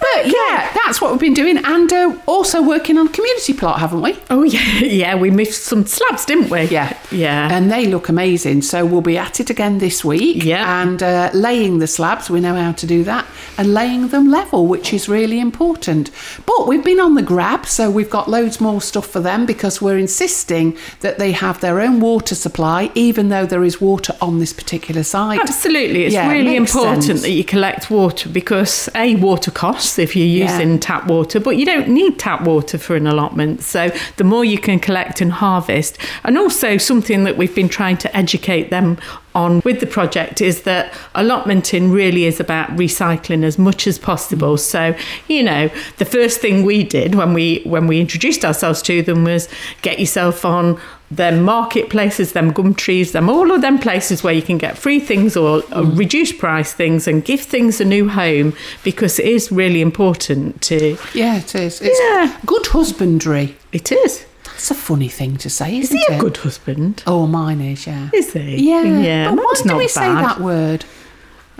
But 0.00 0.26
yeah, 0.26 0.70
that's 0.84 1.00
what 1.00 1.10
we've 1.12 1.20
been 1.20 1.34
doing, 1.34 1.58
and 1.58 1.92
uh, 1.92 2.16
also 2.26 2.62
working 2.62 2.98
on 2.98 3.08
community 3.08 3.52
plot, 3.54 3.80
haven't 3.80 4.02
we? 4.02 4.16
Oh, 4.30 4.42
yeah. 4.42 4.78
Yeah, 4.80 5.14
we 5.16 5.30
missed 5.30 5.64
some 5.64 5.86
slabs, 5.86 6.24
didn't 6.24 6.50
we? 6.50 6.62
Yeah, 6.64 6.96
Yeah. 7.10 7.48
and 7.56 7.70
they 7.70 7.86
look 7.86 8.08
amazing. 8.08 8.62
So 8.62 8.84
we'll 8.86 9.00
be 9.02 9.18
at 9.18 9.40
it 9.40 9.50
again 9.50 9.78
this 9.78 10.04
week. 10.04 10.44
Yeah. 10.44 10.82
and 10.82 11.02
uh, 11.02 11.30
laying 11.34 11.78
the 11.78 11.86
slabs. 11.86 12.28
We 12.30 12.40
know 12.40 12.54
how 12.54 12.72
to 12.72 12.86
do 12.86 13.04
that, 13.04 13.26
and 13.56 13.72
laying 13.74 13.97
them 14.06 14.30
level, 14.30 14.66
which 14.66 14.92
is 14.92 15.08
really 15.08 15.40
important. 15.40 16.10
But 16.46 16.68
we've 16.68 16.84
been 16.84 17.00
on 17.00 17.14
the 17.14 17.22
grab, 17.22 17.66
so 17.66 17.90
we've 17.90 18.08
got 18.10 18.28
loads 18.30 18.60
more 18.60 18.80
stuff 18.80 19.06
for 19.06 19.20
them 19.20 19.44
because 19.46 19.82
we're 19.82 19.98
insisting 19.98 20.76
that 21.00 21.18
they 21.18 21.32
have 21.32 21.60
their 21.60 21.80
own 21.80 21.98
water 22.00 22.34
supply, 22.34 22.90
even 22.94 23.28
though 23.28 23.46
there 23.46 23.64
is 23.64 23.80
water 23.80 24.14
on 24.20 24.38
this 24.38 24.52
particular 24.52 25.02
site. 25.02 25.40
Absolutely. 25.40 26.04
It's 26.04 26.14
Yeah, 26.14 26.30
really 26.30 26.58
makes 26.58 26.74
important 26.74 27.04
sense. 27.04 27.22
that 27.22 27.30
you 27.30 27.42
collect 27.44 27.90
water 27.90 28.28
because 28.28 28.88
A, 28.94 29.16
water 29.16 29.50
costs 29.50 29.98
if 29.98 30.14
you're 30.14 30.26
Yeah. 30.26 30.52
using 30.52 30.78
tap 30.78 31.06
water, 31.08 31.40
but 31.40 31.56
you 31.56 31.66
don't 31.66 31.88
need 31.88 32.18
tap 32.18 32.42
water 32.42 32.78
for 32.78 32.94
an 32.94 33.06
allotment. 33.06 33.62
So 33.62 33.90
the 34.16 34.24
more 34.24 34.44
you 34.44 34.58
can 34.58 34.78
collect 34.78 35.20
and 35.20 35.32
harvest, 35.32 35.98
and 36.24 36.38
also 36.38 36.76
something 36.78 37.24
that 37.24 37.36
we've 37.36 37.54
been 37.54 37.68
trying 37.68 37.96
to 37.98 38.16
educate 38.16 38.70
them 38.70 38.98
on 39.34 39.60
with 39.64 39.80
the 39.80 39.86
project 39.86 40.40
is 40.40 40.62
that 40.62 40.92
allotmenting 41.14 41.92
really 41.92 42.24
is 42.24 42.40
about 42.40 42.70
recycling 42.70 43.44
as 43.44 43.58
much 43.58 43.86
as 43.86 43.98
possible. 43.98 44.54
Mm. 44.54 44.58
So, 44.58 44.96
you 45.28 45.42
know, 45.42 45.70
the 45.98 46.04
first 46.04 46.40
thing 46.40 46.64
we 46.64 46.82
did 46.82 47.14
when 47.14 47.34
we 47.34 47.62
when 47.64 47.86
we 47.86 48.00
introduced 48.00 48.44
ourselves 48.44 48.82
to 48.82 49.02
them 49.02 49.24
was 49.24 49.48
get 49.82 49.98
yourself 49.98 50.44
on 50.44 50.80
them 51.10 51.42
marketplaces, 51.42 52.32
them 52.32 52.52
Gumtrees, 52.52 53.12
them 53.12 53.30
all 53.30 53.50
of 53.50 53.62
them 53.62 53.78
places 53.78 54.22
where 54.22 54.34
you 54.34 54.42
can 54.42 54.58
get 54.58 54.76
free 54.76 55.00
things 55.00 55.36
or, 55.36 55.58
or 55.58 55.60
mm. 55.62 55.98
reduced 55.98 56.38
price 56.38 56.72
things 56.74 57.08
and 57.08 57.24
give 57.24 57.40
things 57.40 57.80
a 57.80 57.84
new 57.84 58.08
home 58.08 58.52
because 58.84 59.18
it 59.18 59.24
is 59.26 59.50
really 59.50 59.80
important 59.80 60.60
to. 60.62 60.98
yeah, 61.14 61.36
it 61.38 61.54
is. 61.54 61.80
It's 61.80 61.98
Yeah. 61.98 62.36
good 62.44 62.66
husbandry. 62.66 63.56
It 63.72 63.90
is. 63.90 64.26
That's 64.58 64.72
a 64.72 64.74
funny 64.74 65.06
thing 65.08 65.36
to 65.36 65.48
say, 65.48 65.78
Is 65.78 65.84
isn't 65.92 65.98
he 65.98 66.04
a 66.14 66.16
it? 66.16 66.20
good 66.20 66.36
husband? 66.38 67.04
Oh, 67.06 67.28
mine 67.28 67.60
is, 67.60 67.86
yeah. 67.86 68.10
Is 68.12 68.32
he? 68.32 68.68
Yeah, 68.68 68.82
Yeah. 68.82 69.30
but 69.30 69.36
why 69.44 69.52
do 69.56 69.64
not 69.68 69.76
we 69.76 69.84
bad. 69.84 69.90
say 69.90 70.00
that 70.12 70.40
word? 70.40 70.84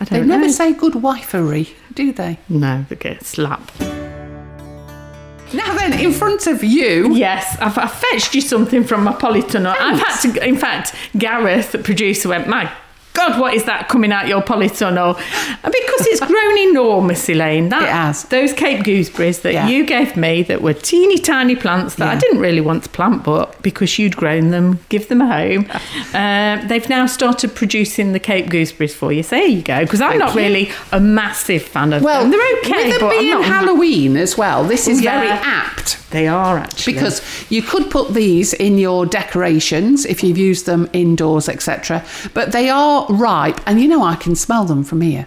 I 0.00 0.04
don't 0.04 0.26
never 0.26 0.26
know. 0.26 0.36
Never 0.38 0.52
say 0.52 0.72
good 0.72 0.94
wifery, 0.94 1.74
do 1.94 2.10
they? 2.12 2.40
No, 2.48 2.84
they 2.88 2.96
get 2.96 3.24
slapped. 3.24 3.78
Now 3.80 5.74
then, 5.76 5.92
in 6.00 6.10
front 6.12 6.48
of 6.48 6.64
you, 6.64 7.14
Yes, 7.14 7.56
I've, 7.60 7.78
I've 7.78 7.92
fetched 7.92 8.34
you 8.34 8.40
something 8.40 8.82
from 8.82 9.04
my 9.04 9.12
polytunnel. 9.12 9.76
I've 9.78 10.00
had 10.00 10.20
to, 10.32 10.44
in 10.46 10.56
fact, 10.58 10.92
Gareth, 11.16 11.70
the 11.70 11.78
producer, 11.78 12.28
went, 12.30 12.48
My 12.48 12.68
God, 13.14 13.40
what 13.40 13.52
is 13.54 13.64
that 13.64 13.88
coming 13.88 14.12
out 14.12 14.28
your 14.28 14.40
polytunnel? 14.42 15.16
And 15.16 15.72
because 15.72 16.06
it's 16.06 16.20
grown 16.20 16.58
enormous, 16.70 17.28
Elaine. 17.28 17.68
That, 17.68 17.82
It 17.82 17.88
has. 17.88 18.22
Those 18.24 18.52
Cape 18.52 18.84
gooseberries 18.84 19.40
that 19.42 19.52
Yeah. 19.54 19.66
you 19.66 19.84
gave 19.84 20.16
me 20.16 20.42
that 20.44 20.62
were 20.62 20.72
teeny 20.72 21.18
tiny 21.18 21.56
plants 21.56 21.96
that 21.96 22.08
I 22.08 22.16
didn't 22.18 22.38
really 22.38 22.60
want 22.60 22.84
to 22.84 22.88
plant, 22.90 23.24
but 23.24 23.60
because 23.60 23.98
you'd 23.98 24.16
grown 24.16 24.50
them, 24.50 24.78
give 24.88 25.08
them 25.08 25.20
a 25.20 25.26
home. 25.26 25.66
uh, 26.14 26.64
they've 26.68 26.88
now 26.88 27.06
started 27.06 27.54
producing 27.56 28.12
the 28.12 28.20
Cape 28.20 28.46
gooseberries 28.50 28.94
for 28.94 29.12
you. 29.12 29.24
So 29.24 29.34
there 29.36 29.46
you 29.46 29.62
go. 29.62 29.80
Because 29.80 30.00
I'm 30.00 30.10
Thank 30.10 30.20
not 30.20 30.34
you. 30.34 30.40
really 30.40 30.70
a 30.92 31.00
massive 31.00 31.62
fan 31.62 31.92
of 31.92 32.02
them. 32.02 32.04
well, 32.04 32.22
them. 32.22 32.30
They're 32.30 32.58
okay, 32.60 32.84
with 32.86 32.94
it 32.96 33.00
but 33.00 33.12
I'm 33.14 33.18
being 33.18 33.30
not. 33.32 33.44
Halloween 33.46 34.16
as 34.16 34.38
well, 34.38 34.62
this 34.62 34.86
is 34.86 35.02
Yeah. 35.02 35.18
very 35.20 35.30
apt. 35.32 35.96
they 36.10 36.26
are 36.28 36.58
actually. 36.58 36.92
Because 36.94 37.20
you 37.50 37.62
could 37.62 37.90
put 37.90 38.14
these 38.14 38.52
in 38.54 38.78
your 38.78 39.04
decorations 39.06 40.06
if 40.06 40.22
you've 40.22 40.38
used 40.38 40.64
them 40.66 40.88
indoors, 40.92 41.48
etc. 41.48 42.02
But 42.32 42.52
they 42.52 42.70
are 42.70 43.06
ripe, 43.08 43.60
and 43.66 43.80
you 43.80 43.88
know 43.88 44.02
I 44.02 44.16
can 44.16 44.34
smell 44.34 44.64
them 44.64 44.84
from 44.84 45.00
here. 45.00 45.26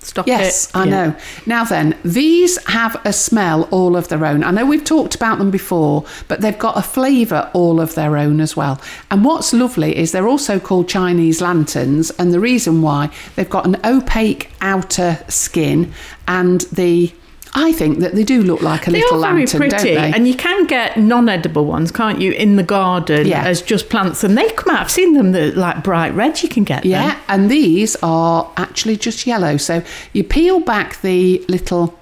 Stop 0.00 0.28
Yes, 0.28 0.66
it. 0.66 0.76
I 0.76 0.84
Yeah. 0.84 0.90
know. 0.90 1.14
Now 1.46 1.64
then, 1.64 1.96
these 2.04 2.58
have 2.66 2.96
a 3.04 3.12
smell 3.12 3.62
all 3.72 3.96
of 3.96 4.06
their 4.06 4.24
own. 4.24 4.44
I 4.44 4.52
know 4.52 4.64
we've 4.64 4.84
talked 4.84 5.16
about 5.16 5.38
them 5.38 5.50
before, 5.50 6.04
but 6.28 6.40
they've 6.42 6.56
got 6.56 6.78
a 6.78 6.82
flavour 6.82 7.50
all 7.52 7.80
of 7.80 7.96
their 7.96 8.16
own 8.16 8.40
as 8.40 8.56
well. 8.56 8.80
And 9.10 9.24
what's 9.24 9.52
lovely 9.52 9.96
is 9.96 10.12
they're 10.12 10.28
also 10.28 10.60
called 10.60 10.86
Chinese 10.88 11.40
lanterns, 11.40 12.10
and 12.12 12.32
the 12.32 12.38
reason 12.38 12.82
why 12.82 13.10
they've 13.34 13.50
got 13.50 13.66
an 13.66 13.78
opaque 13.84 14.50
outer 14.60 15.18
skin 15.26 15.92
and 16.28 16.60
the 16.72 17.12
I 17.58 17.72
think 17.72 18.00
that 18.00 18.14
they 18.14 18.22
do 18.22 18.42
look 18.42 18.60
like 18.60 18.86
a 18.86 18.90
They 18.90 19.00
little 19.00 19.24
are 19.24 19.28
very 19.28 19.46
lantern, 19.46 19.58
pretty, 19.60 19.76
don't 19.94 20.02
they? 20.02 20.12
and 20.12 20.28
you 20.28 20.34
can 20.34 20.66
get 20.66 20.98
non-edible 20.98 21.64
ones, 21.64 21.90
can't 21.90 22.20
you, 22.20 22.32
in 22.32 22.56
the 22.56 22.62
garden 22.62 23.26
Yeah. 23.26 23.44
as 23.44 23.62
just 23.62 23.88
plants, 23.88 24.22
and 24.22 24.36
they 24.36 24.48
come 24.50 24.74
out. 24.74 24.82
I've 24.82 24.90
seen 24.90 25.14
them 25.14 25.32
that 25.32 25.56
like 25.56 25.82
bright 25.82 26.14
red. 26.14 26.42
You 26.42 26.50
can 26.50 26.64
get 26.64 26.82
them. 26.82 26.90
Yeah, 26.92 27.16
and 27.28 27.50
these 27.50 27.96
are 28.02 28.50
actually 28.58 28.96
just 28.98 29.26
yellow. 29.26 29.56
So 29.56 29.82
you 30.12 30.22
peel 30.22 30.60
back 30.60 31.00
the 31.00 31.42
little. 31.48 31.98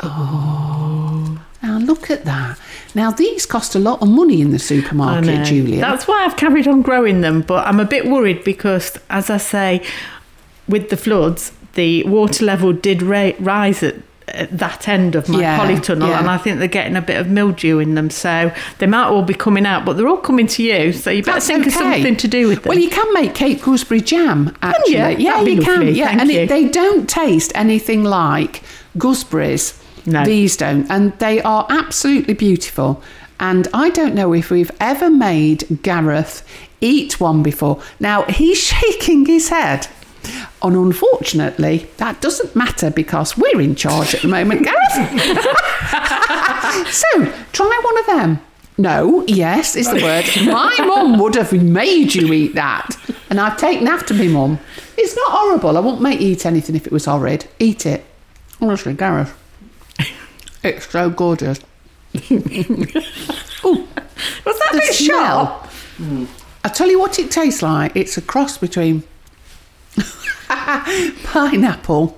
Oh, 0.00 1.40
now 1.62 1.78
look 1.78 2.10
at 2.10 2.24
that. 2.24 2.58
Now 2.94 3.10
these 3.10 3.46
cost 3.46 3.74
a 3.74 3.78
lot 3.78 4.02
of 4.02 4.08
money 4.08 4.40
in 4.40 4.50
the 4.50 4.58
supermarket. 4.58 5.46
Julia. 5.46 5.80
That's 5.80 6.06
why 6.06 6.24
I've 6.24 6.36
carried 6.36 6.66
on 6.68 6.82
growing 6.82 7.20
them, 7.20 7.42
but 7.42 7.66
I'm 7.66 7.80
a 7.80 7.84
bit 7.84 8.06
worried 8.06 8.44
because, 8.44 8.98
as 9.10 9.30
I 9.30 9.36
say, 9.38 9.82
with 10.68 10.90
the 10.90 10.96
floods, 10.96 11.52
the 11.74 12.02
water 12.04 12.44
level 12.44 12.72
did 12.72 13.02
ra- 13.02 13.32
rise 13.38 13.82
at, 13.82 13.96
at 14.28 14.56
that 14.56 14.88
end 14.88 15.14
of 15.14 15.28
my 15.28 15.40
Yeah, 15.40 15.58
polytunnel, 15.58 16.08
yeah. 16.08 16.18
and 16.18 16.28
I 16.30 16.38
think 16.38 16.58
they're 16.58 16.68
getting 16.68 16.96
a 16.96 17.02
bit 17.02 17.18
of 17.18 17.28
mildew 17.28 17.78
in 17.78 17.94
them, 17.94 18.10
so 18.10 18.52
they 18.78 18.86
might 18.86 19.06
all 19.06 19.22
be 19.22 19.34
coming 19.34 19.66
out, 19.66 19.84
but 19.84 19.96
they're 19.96 20.08
all 20.08 20.16
coming 20.16 20.46
to 20.48 20.62
you, 20.62 20.92
so 20.92 21.10
you 21.10 21.22
better 21.22 21.34
That's 21.34 21.46
think 21.46 21.66
of 21.66 21.72
something 21.72 22.16
to 22.16 22.28
do 22.28 22.48
with 22.48 22.62
them. 22.62 22.70
Well, 22.70 22.78
you 22.78 22.90
can 22.90 23.12
make 23.12 23.34
Cape 23.34 23.60
gooseberry 23.62 24.00
jam. 24.00 24.56
Actually, 24.62 24.92
you? 24.92 24.98
yeah, 24.98 25.40
you 25.40 25.56
lovely, 25.56 25.58
can. 25.58 25.94
Yeah, 25.94 26.06
thank 26.08 26.20
and. 26.22 26.30
It, 26.30 26.48
they 26.48 26.68
don't 26.68 27.08
taste 27.08 27.52
anything 27.54 28.04
like 28.04 28.62
gooseberries. 28.98 29.80
No. 30.06 30.24
These 30.24 30.56
don't, 30.58 30.90
and 30.90 31.12
they 31.18 31.40
are 31.42 31.66
absolutely 31.70 32.34
beautiful. 32.34 33.02
And 33.40 33.68
I 33.74 33.90
don't 33.90 34.14
know 34.14 34.32
if 34.32 34.50
we've 34.50 34.70
ever 34.78 35.10
made 35.10 35.82
Gareth 35.82 36.46
eat 36.80 37.18
one 37.20 37.42
before. 37.42 37.82
Now 38.00 38.22
he's 38.24 38.58
shaking 38.72 39.26
his 39.26 39.48
head. 39.48 39.88
And 40.62 40.76
unfortunately, 40.76 41.88
that 41.98 42.20
doesn't 42.20 42.56
matter 42.56 42.90
because 42.90 43.36
we're 43.36 43.60
in 43.60 43.74
charge 43.74 44.14
at 44.14 44.22
the 44.22 44.28
moment, 44.28 44.62
Gareth. 44.64 44.94
so, 46.94 47.32
try 47.52 47.80
one 47.84 47.98
of 47.98 48.06
them. 48.06 48.40
No, 48.76 49.24
yes, 49.28 49.76
is 49.76 49.86
the 49.88 50.02
word. 50.02 50.24
My 50.46 50.74
mum 50.84 51.18
would 51.20 51.36
have 51.36 51.52
made 51.52 52.12
you 52.14 52.32
eat 52.32 52.54
that. 52.56 52.96
And 53.30 53.40
I've 53.40 53.56
taken 53.56 53.86
after 53.86 54.14
me 54.14 54.26
mum. 54.28 54.58
It's 54.96 55.14
not 55.14 55.30
horrible. 55.30 55.76
I 55.76 55.80
wouldn't 55.80 56.02
make 56.02 56.20
you 56.20 56.28
eat 56.32 56.44
anything 56.46 56.74
if 56.74 56.86
it 56.86 56.92
was 56.92 57.04
horrid. 57.04 57.46
Eat 57.60 57.86
it. 57.86 58.04
Honestly, 58.60 58.94
Gareth. 58.94 59.32
It's 60.64 60.88
so 60.88 61.10
gorgeous. 61.10 61.60
Ooh, 62.32 62.32
Was 62.32 62.40
that 64.58 64.70
a 64.72 64.76
the 64.76 64.80
bit 64.80 64.94
sharp? 64.94 65.70
smell. 65.96 66.26
I 66.64 66.68
tell 66.68 66.88
you 66.88 66.98
what 66.98 67.18
it 67.18 67.30
tastes 67.30 67.62
like. 67.62 67.94
It's 67.94 68.16
a 68.16 68.22
cross 68.22 68.56
between 68.58 69.04
pineapple 71.24 72.16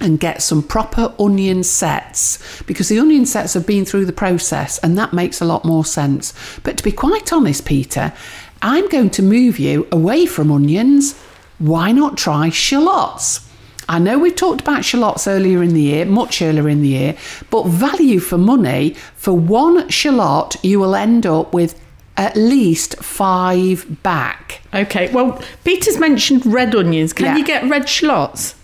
and 0.00 0.18
get 0.20 0.42
some 0.42 0.62
proper 0.62 1.14
onion 1.18 1.62
sets 1.62 2.62
because 2.64 2.88
the 2.88 2.98
onion 2.98 3.24
sets 3.24 3.54
have 3.54 3.66
been 3.66 3.84
through 3.84 4.04
the 4.04 4.12
process 4.12 4.78
and 4.78 4.98
that 4.98 5.12
makes 5.12 5.40
a 5.40 5.44
lot 5.44 5.64
more 5.64 5.84
sense. 5.84 6.32
But 6.62 6.76
to 6.78 6.84
be 6.84 6.92
quite 6.92 7.32
honest, 7.32 7.64
Peter, 7.64 8.12
I'm 8.60 8.88
going 8.88 9.10
to 9.10 9.22
move 9.22 9.58
you 9.58 9.86
away 9.92 10.26
from 10.26 10.50
onions. 10.50 11.18
Why 11.58 11.92
not 11.92 12.18
try 12.18 12.50
shallots? 12.50 13.48
I 13.88 13.98
know 13.98 14.18
we've 14.18 14.34
talked 14.34 14.62
about 14.62 14.84
shallots 14.84 15.28
earlier 15.28 15.62
in 15.62 15.74
the 15.74 15.82
year, 15.82 16.04
much 16.06 16.40
earlier 16.42 16.68
in 16.68 16.80
the 16.80 16.88
year, 16.88 17.16
but 17.50 17.66
value 17.66 18.18
for 18.18 18.38
money 18.38 18.94
for 19.14 19.32
one 19.34 19.88
shallot, 19.90 20.56
you 20.64 20.80
will 20.80 20.94
end 20.94 21.26
up 21.26 21.52
with 21.52 21.78
at 22.16 22.34
least 22.36 22.96
five 23.02 24.02
back. 24.02 24.62
Okay, 24.72 25.12
well, 25.12 25.40
Peter's 25.64 25.98
mentioned 25.98 26.46
red 26.46 26.74
onions. 26.74 27.12
Can 27.12 27.26
Yeah. 27.26 27.36
you 27.36 27.44
get 27.44 27.68
red 27.68 27.88
shallots? 27.88 28.54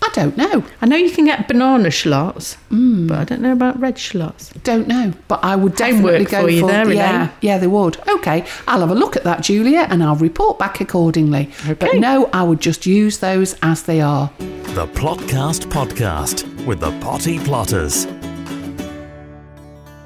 I 0.00 0.10
don't 0.14 0.36
know. 0.36 0.64
I 0.80 0.86
know 0.86 0.96
you 0.96 1.10
can 1.10 1.24
get 1.26 1.48
banana 1.48 1.90
shallots, 1.90 2.56
Mm. 2.70 3.08
but 3.08 3.18
I 3.18 3.24
don't 3.24 3.40
know 3.42 3.52
about 3.52 3.78
red 3.80 3.98
shallots. 3.98 4.50
Don't 4.64 4.88
know, 4.88 5.12
but 5.28 5.40
I 5.44 5.54
would 5.56 5.74
definitely 5.74 6.20
work 6.20 6.30
go 6.30 6.42
for 6.42 6.50
you 6.50 6.66
there, 6.66 6.90
yeah, 6.92 7.16
Elaine. 7.24 7.30
yeah, 7.40 7.58
they 7.58 7.66
would. 7.66 7.98
Okay, 8.08 8.44
I'll 8.66 8.80
have 8.80 8.90
a 8.90 8.94
look 8.94 9.16
at 9.16 9.24
that, 9.24 9.42
Julia, 9.42 9.86
and 9.90 10.02
I'll 10.02 10.16
report 10.16 10.58
back 10.58 10.80
accordingly. 10.80 11.50
But 11.78 11.96
no, 11.96 12.30
I 12.32 12.42
would 12.42 12.60
just 12.60 12.86
use 12.86 13.18
those 13.18 13.56
as 13.62 13.82
they 13.82 14.00
are. 14.00 14.30
The 14.38 14.86
Plotcast 14.88 15.66
Podcast 15.66 16.44
with 16.64 16.80
the 16.80 16.92
Potty 17.00 17.38
Plotters. 17.40 18.06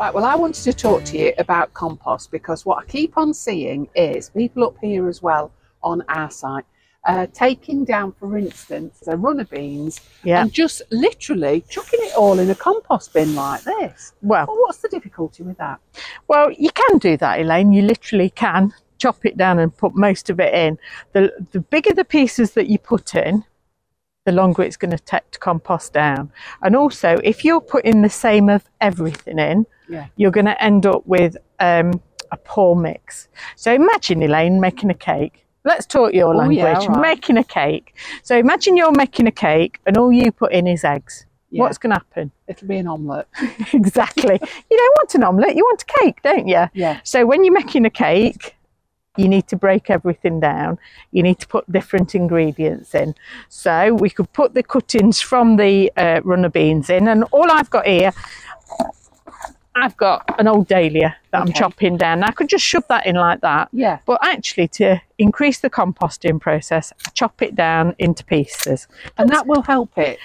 Right, 0.01 0.13
well, 0.13 0.25
I 0.25 0.35
wanted 0.35 0.65
to 0.65 0.73
talk 0.73 1.05
to 1.05 1.19
you 1.19 1.33
about 1.39 1.73
compost 1.75 2.33
because 2.33 2.67
what 2.67 2.79
I 2.83 2.85
keep 2.87 3.17
on 3.17 3.33
seeing 3.33 3.89
is 3.95 4.31
people 4.31 4.65
up 4.65 4.77
here 4.81 5.09
as 5.09 5.23
well 5.23 5.53
on 5.83 6.03
our 6.09 6.31
site 6.31 6.65
uh, 7.05 7.27
taking 7.33 7.85
down, 7.85 8.13
for 8.13 8.39
instance, 8.39 9.01
the 9.01 9.17
runner 9.17 9.45
beans 9.45 10.01
Yeah. 10.23 10.43
and 10.43 10.53
just 10.53 10.83
literally 10.91 11.65
chucking 11.69 12.01
it 12.03 12.17
all 12.17 12.39
in 12.39 12.49
a 12.51 12.55
compost 12.55 13.13
bin 13.13 13.35
like 13.35 13.63
this. 13.63 14.13
Well, 14.23 14.47
Well, 14.47 14.57
what's 14.61 14.79
the 14.79 14.89
difficulty 14.89 15.43
with 15.43 15.59
that? 15.59 15.81
well, 16.29 16.51
you 16.53 16.71
can 16.71 16.99
do 16.99 17.17
that, 17.17 17.41
Elaine. 17.41 17.73
You 17.73 17.83
literally 17.83 18.31
can 18.31 18.73
chop 18.99 19.25
it 19.27 19.37
down 19.37 19.59
and 19.59 19.77
put 19.77 19.97
most 19.97 20.31
of 20.31 20.39
it 20.39 20.55
in. 20.55 20.79
The 21.13 21.33
the 21.51 21.61
bigger 21.61 21.93
the 21.93 22.05
pieces 22.05 22.53
that 22.53 22.69
you 22.69 22.79
put 22.79 23.17
in, 23.17 23.45
the 24.25 24.31
longer 24.33 24.63
it's 24.63 24.77
going 24.77 24.93
to 24.97 24.99
take 24.99 25.29
to 25.33 25.39
compost 25.41 25.93
down. 25.93 26.31
And 26.63 26.77
also, 26.77 27.19
if 27.25 27.45
you're 27.45 27.61
putting 27.61 28.03
the 28.03 28.11
same 28.11 28.49
of 28.49 28.63
everything 28.81 29.41
in, 29.41 29.67
Yeah. 29.89 30.07
you're 30.15 30.31
going 30.31 30.47
to 30.47 30.63
end 30.63 30.87
up 30.87 31.05
with 31.05 31.37
um, 31.59 32.01
a 32.31 32.37
poor 32.37 32.77
mix. 32.77 33.27
So 33.57 33.73
imagine, 33.75 34.23
Elaine, 34.23 34.61
making 34.61 34.91
a 34.91 34.95
cake. 34.95 35.45
Let's 35.65 35.87
talk 35.87 36.13
your 36.13 36.35
Oh, 36.35 36.37
language. 36.37 36.59
yeah, 36.59 36.79
all 36.79 36.89
right. 36.89 37.01
Making 37.01 37.37
a 37.39 37.45
cake. 37.45 37.95
So 38.23 38.37
imagine 38.37 38.77
you're 38.77 38.93
making 38.93 39.27
a 39.27 39.33
cake 39.33 39.81
and 39.87 39.97
all 39.97 40.13
you 40.13 40.33
put 40.33 40.53
in 40.53 40.67
is 40.67 40.85
eggs. 40.85 41.27
Yeah. 41.51 41.61
What's 41.61 41.79
going 41.79 41.91
to 41.91 41.97
happen? 41.97 42.33
It'll 42.49 42.67
be 42.67 42.79
an 42.79 42.87
omelette. 42.89 43.29
exactly. 43.73 44.39
You 44.71 44.77
don't 44.77 44.95
want 44.97 45.15
an 45.15 45.23
omelette, 45.23 45.55
you 45.55 45.63
want 45.65 45.83
a 45.83 45.99
cake, 46.01 46.23
don't 46.23 46.49
you? 46.49 46.65
Yeah. 46.73 47.01
So 47.05 47.27
when 47.27 47.45
you're 47.45 47.55
making 47.55 47.85
a 47.85 47.91
cake, 47.91 48.57
you 49.19 49.29
need 49.29 49.47
to 49.49 49.57
break 49.57 49.91
everything 49.91 50.41
down. 50.41 50.79
You 51.11 51.23
need 51.23 51.39
to 51.41 51.47
put 51.47 51.71
different 51.71 52.15
ingredients 52.15 52.95
in. 52.95 53.15
So 53.51 53.93
we 53.93 54.09
could 54.09 54.33
put 54.33 54.55
the 54.55 54.63
cuttings 54.63 55.21
from 55.21 55.57
the 55.57 55.93
uh, 55.99 56.23
runner 56.25 56.49
beans 56.49 56.89
in, 56.89 57.07
and 57.07 57.25
all 57.31 57.51
I've 57.51 57.69
got 57.69 57.87
here, 57.87 58.13
I've 59.75 59.97
got 59.97 60.39
an 60.39 60.49
old 60.49 60.69
dahlia 60.69 61.17
that 61.31 61.43
I'm 61.43 61.53
chopping 61.53 61.97
down. 61.97 62.21
Now, 62.21 62.29
I 62.29 62.33
could 62.33 62.49
just 62.49 62.65
shove 62.65 62.87
that 62.89 63.07
in 63.07 63.17
like 63.17 63.41
that. 63.41 63.69
Yeah. 63.73 63.99
But 64.05 64.19
actually, 64.23 64.69
to 64.69 65.01
increase 65.19 65.61
the 65.61 65.71
composting 65.71 66.41
process, 66.41 66.93
I 67.07 67.11
chop 67.11 67.41
it 67.41 67.55
down 67.55 67.95
into 67.99 68.25
pieces. 68.25 68.87
And 69.17 69.31
that 69.31 69.47
will 69.47 69.63
help 69.63 69.97
it 69.97 70.19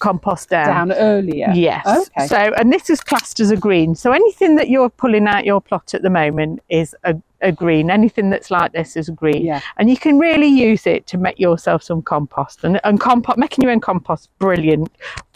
Compost 0.00 0.48
down. 0.48 0.88
down 0.88 0.92
earlier. 0.98 1.50
Yes. 1.54 1.86
Okay. 1.86 2.26
So, 2.26 2.36
and 2.56 2.72
this 2.72 2.88
is 2.88 3.02
classed 3.02 3.38
as 3.38 3.50
a 3.50 3.56
green. 3.56 3.94
So, 3.94 4.12
anything 4.12 4.56
that 4.56 4.70
you're 4.70 4.88
pulling 4.88 5.26
out 5.26 5.44
your 5.44 5.60
plot 5.60 5.92
at 5.92 6.00
the 6.00 6.08
moment 6.08 6.62
is 6.70 6.96
a, 7.04 7.14
a 7.42 7.52
green. 7.52 7.90
Anything 7.90 8.30
that's 8.30 8.50
like 8.50 8.72
this 8.72 8.96
is 8.96 9.10
a 9.10 9.12
green. 9.12 9.44
Yeah. 9.44 9.60
And 9.76 9.90
you 9.90 9.98
can 9.98 10.18
really 10.18 10.46
use 10.46 10.86
it 10.86 11.06
to 11.08 11.18
make 11.18 11.38
yourself 11.38 11.82
some 11.82 12.00
compost. 12.00 12.64
And, 12.64 12.80
and 12.82 12.98
compost, 12.98 13.36
making 13.36 13.62
your 13.62 13.72
own 13.72 13.80
compost, 13.80 14.30
brilliant. 14.38 14.90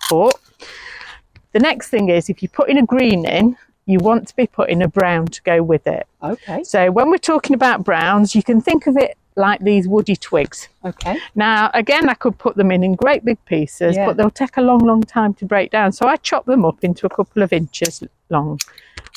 But 0.08 0.34
the 1.54 1.60
next 1.60 1.88
thing 1.88 2.10
is 2.10 2.28
if 2.28 2.42
you're 2.42 2.50
putting 2.50 2.76
a 2.78 2.84
green 2.84 3.24
in, 3.26 3.56
you 3.86 3.98
want 3.98 4.28
to 4.28 4.36
be 4.36 4.46
putting 4.46 4.82
a 4.82 4.88
brown 4.88 5.26
to 5.28 5.42
go 5.42 5.62
with 5.62 5.86
it. 5.86 6.06
Okay. 6.22 6.62
So, 6.64 6.90
when 6.90 7.10
we're 7.10 7.18
talking 7.18 7.54
about 7.54 7.84
browns, 7.84 8.34
you 8.34 8.42
can 8.42 8.60
think 8.60 8.86
of 8.86 8.96
it 8.96 9.16
like 9.36 9.60
these 9.60 9.86
woody 9.88 10.16
twigs. 10.16 10.68
Okay. 10.84 11.18
Now, 11.34 11.70
again, 11.74 12.08
I 12.08 12.14
could 12.14 12.36
put 12.38 12.56
them 12.56 12.70
in 12.70 12.84
in 12.84 12.94
great 12.94 13.24
big 13.24 13.42
pieces, 13.46 13.96
Yeah. 13.96 14.06
but 14.06 14.16
they'll 14.16 14.30
take 14.30 14.56
a 14.56 14.62
long, 14.62 14.78
long 14.80 15.02
time 15.02 15.34
to 15.34 15.44
break 15.44 15.70
down. 15.70 15.92
So 15.92 16.06
I 16.06 16.16
chop 16.16 16.44
them 16.46 16.64
up 16.64 16.82
into 16.84 17.06
a 17.06 17.10
couple 17.10 17.42
of 17.42 17.52
inches 17.52 18.02
long 18.30 18.60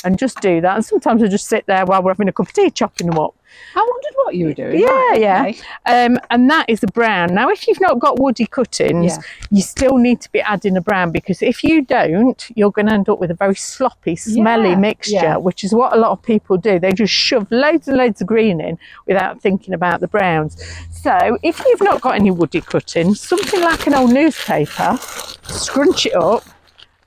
and 0.03 0.17
just 0.19 0.39
do 0.41 0.61
that. 0.61 0.75
And 0.75 0.85
sometimes 0.85 1.23
I 1.23 1.27
just 1.27 1.47
sit 1.47 1.65
there 1.65 1.85
while 1.85 2.03
we're 2.03 2.11
having 2.11 2.27
a 2.29 2.33
cup 2.33 2.47
of 2.47 2.53
tea 2.53 2.69
chopping 2.69 3.07
them 3.07 3.17
up. 3.17 3.33
I 3.75 3.79
wondered 3.79 4.13
what 4.15 4.35
you 4.35 4.45
were 4.47 4.53
doing. 4.53 4.79
Yeah, 4.81 4.87
Right, 4.87 5.19
yeah. 5.21 5.45
okay. 5.47 5.59
Um, 6.05 6.19
and 6.29 6.49
that 6.51 6.69
is 6.69 6.83
a 6.83 6.87
brown. 6.87 7.33
Now, 7.33 7.49
if 7.49 7.67
you've 7.67 7.79
not 7.81 7.97
got 7.97 8.19
woody 8.19 8.45
cuttings, 8.45 9.13
Yeah. 9.17 9.23
you 9.49 9.61
still 9.61 9.97
need 9.97 10.21
to 10.21 10.31
be 10.31 10.41
adding 10.41 10.77
a 10.77 10.81
brown 10.81 11.11
because 11.11 11.41
if 11.41 11.63
you 11.63 11.81
don't, 11.81 12.45
you're 12.55 12.71
going 12.71 12.87
to 12.87 12.93
end 12.93 13.09
up 13.09 13.19
with 13.19 13.31
a 13.31 13.33
very 13.33 13.55
sloppy, 13.55 14.15
smelly 14.15 14.71
Yeah, 14.71 14.75
mixture, 14.75 15.13
yeah. 15.15 15.37
which 15.37 15.63
is 15.63 15.73
what 15.73 15.93
a 15.93 15.97
lot 15.97 16.11
of 16.11 16.21
people 16.21 16.57
do. 16.57 16.77
They 16.77 16.91
just 16.91 17.13
shove 17.13 17.47
loads 17.49 17.87
and 17.87 17.97
loads 17.97 18.21
of 18.21 18.27
green 18.27 18.59
in 18.61 18.77
without 19.07 19.41
thinking 19.41 19.73
about 19.73 20.01
the 20.01 20.07
browns. 20.07 20.61
So, 20.91 21.37
if 21.41 21.59
you've 21.65 21.81
not 21.81 22.01
got 22.01 22.15
any 22.15 22.29
woody 22.31 22.61
cuttings, 22.61 23.19
something 23.21 23.61
like 23.61 23.87
an 23.87 23.95
old 23.95 24.11
newspaper, 24.13 24.97
scrunch 25.47 26.05
it 26.05 26.15
up 26.15 26.43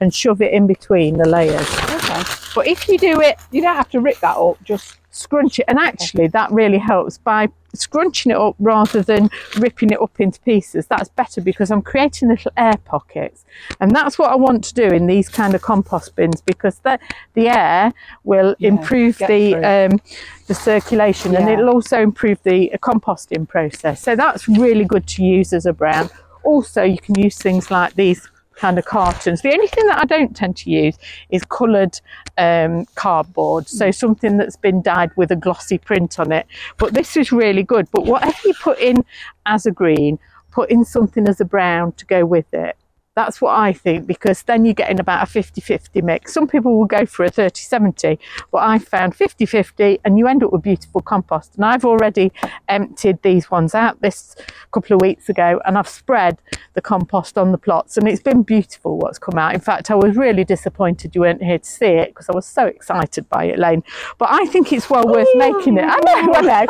and 0.00 0.14
shove 0.14 0.40
it 0.40 0.52
in 0.52 0.66
between 0.66 1.18
the 1.18 1.28
layers. 1.28 1.68
Okay. 1.90 2.22
But 2.54 2.66
if 2.66 2.88
you 2.88 2.98
do 2.98 3.20
it 3.20 3.38
You 3.52 3.62
don't 3.62 3.76
have 3.76 3.90
to 3.90 4.00
rip 4.00 4.18
that 4.20 4.36
up. 4.36 4.62
Just 4.64 4.96
scrunch 5.10 5.58
it. 5.58 5.64
And 5.68 5.78
actually 5.78 6.28
that 6.28 6.50
really 6.50 6.78
helps 6.78 7.18
by 7.18 7.48
scrunching 7.74 8.32
it 8.32 8.36
up 8.36 8.56
rather 8.58 9.00
than 9.02 9.30
ripping 9.58 9.90
it 9.90 10.00
up 10.00 10.20
into 10.20 10.40
pieces. 10.40 10.86
That's 10.86 11.08
better 11.10 11.40
because 11.40 11.70
i'm 11.70 11.82
creating 11.82 12.28
little 12.28 12.52
air 12.56 12.76
pockets. 12.84 13.44
And 13.80 13.94
that's 13.94 14.18
what 14.18 14.30
i 14.30 14.34
want 14.34 14.64
to 14.64 14.74
do 14.74 14.86
in 14.86 15.06
these 15.06 15.28
kind 15.28 15.54
of 15.54 15.62
compost 15.62 16.16
bins 16.16 16.40
because 16.40 16.78
that 16.80 17.00
the 17.34 17.48
air 17.48 17.92
will 18.24 18.54
Yeah, 18.58 18.68
improve 18.68 19.18
the 19.18 19.54
um, 19.56 20.00
the 20.46 20.54
circulation 20.54 21.36
and 21.36 21.48
it'll 21.48 21.70
also 21.70 22.00
improve 22.00 22.38
the 22.42 22.72
uh, 22.72 22.78
composting 22.78 23.48
process. 23.48 24.02
So 24.02 24.16
that's 24.16 24.48
really 24.48 24.84
good 24.84 25.06
to 25.08 25.24
use 25.24 25.52
as 25.52 25.66
a 25.66 25.72
brown 25.72 26.08
also 26.44 26.82
you 26.82 26.98
can 26.98 27.18
use 27.18 27.36
things 27.36 27.70
like 27.70 27.94
these 27.94 28.29
kind 28.60 28.78
of 28.78 28.84
cartons. 28.84 29.40
The 29.40 29.52
only 29.52 29.66
thing 29.66 29.86
that 29.86 29.98
i 29.98 30.04
don't 30.04 30.36
tend 30.36 30.54
to 30.58 30.70
use 30.70 30.98
is 31.30 31.42
coloured 31.44 31.98
um, 32.36 32.84
cardboard. 32.94 33.66
So 33.68 33.90
something 33.90 34.36
that's 34.36 34.56
been 34.56 34.82
dyed 34.82 35.10
with 35.16 35.30
a 35.32 35.36
glossy 35.36 35.78
print 35.78 36.20
on 36.20 36.30
it. 36.30 36.46
But 36.76 36.92
this 36.92 37.16
is 37.16 37.32
really 37.32 37.62
good. 37.62 37.88
But 37.90 38.04
whatever 38.04 38.38
you 38.44 38.54
put 38.62 38.78
in 38.78 39.04
as 39.46 39.66
a 39.66 39.70
green 39.70 40.18
put 40.50 40.70
in 40.70 40.84
something 40.84 41.28
as 41.28 41.40
a 41.40 41.44
brown 41.44 41.92
to 41.92 42.04
go 42.06 42.26
with 42.26 42.52
it 42.52 42.76
that's 43.16 43.40
what 43.40 43.58
I 43.58 43.72
think 43.72 44.06
because 44.06 44.42
then 44.42 44.64
you're 44.64 44.74
getting 44.74 45.00
about 45.00 45.22
a 45.22 45.26
50 45.26 45.60
50 45.60 46.00
mix. 46.02 46.32
Some 46.32 46.46
people 46.46 46.78
will 46.78 46.86
go 46.86 47.04
for 47.04 47.24
a 47.24 47.28
30 47.28 47.60
70, 47.60 48.18
but 48.52 48.58
I 48.58 48.78
found 48.78 49.16
50 49.16 49.46
50 49.46 50.00
and 50.04 50.18
you 50.18 50.28
end 50.28 50.44
up 50.44 50.52
with 50.52 50.62
beautiful 50.62 51.00
compost. 51.00 51.56
And 51.56 51.64
I've 51.64 51.84
already 51.84 52.32
emptied 52.68 53.22
these 53.22 53.50
ones 53.50 53.74
out 53.74 54.00
this 54.00 54.36
couple 54.72 54.94
of 54.94 55.02
weeks 55.02 55.28
ago 55.28 55.60
and 55.64 55.76
I've 55.76 55.88
spread 55.88 56.38
the 56.74 56.80
compost 56.80 57.36
on 57.36 57.50
the 57.50 57.58
plots 57.58 57.96
and 57.96 58.06
it's 58.06 58.22
been 58.22 58.42
beautiful 58.42 58.98
what's 58.98 59.18
come 59.18 59.38
out. 59.38 59.54
In 59.54 59.60
fact, 59.60 59.90
I 59.90 59.96
was 59.96 60.16
really 60.16 60.44
disappointed 60.44 61.14
you 61.14 61.22
weren't 61.22 61.42
here 61.42 61.58
to 61.58 61.68
see 61.68 61.86
it 61.86 62.10
because 62.10 62.28
I 62.28 62.34
was 62.34 62.46
so 62.46 62.66
excited 62.66 63.28
by 63.28 63.44
it, 63.46 63.58
Lane. 63.58 63.82
But 64.18 64.28
I 64.30 64.46
think 64.46 64.72
it's 64.72 64.88
well 64.88 65.06
worth 65.06 65.28
making 65.34 65.78
it. 65.78 65.84
I 65.84 65.96
know, 65.96 66.32
I 66.34 66.40
know. 66.42 66.66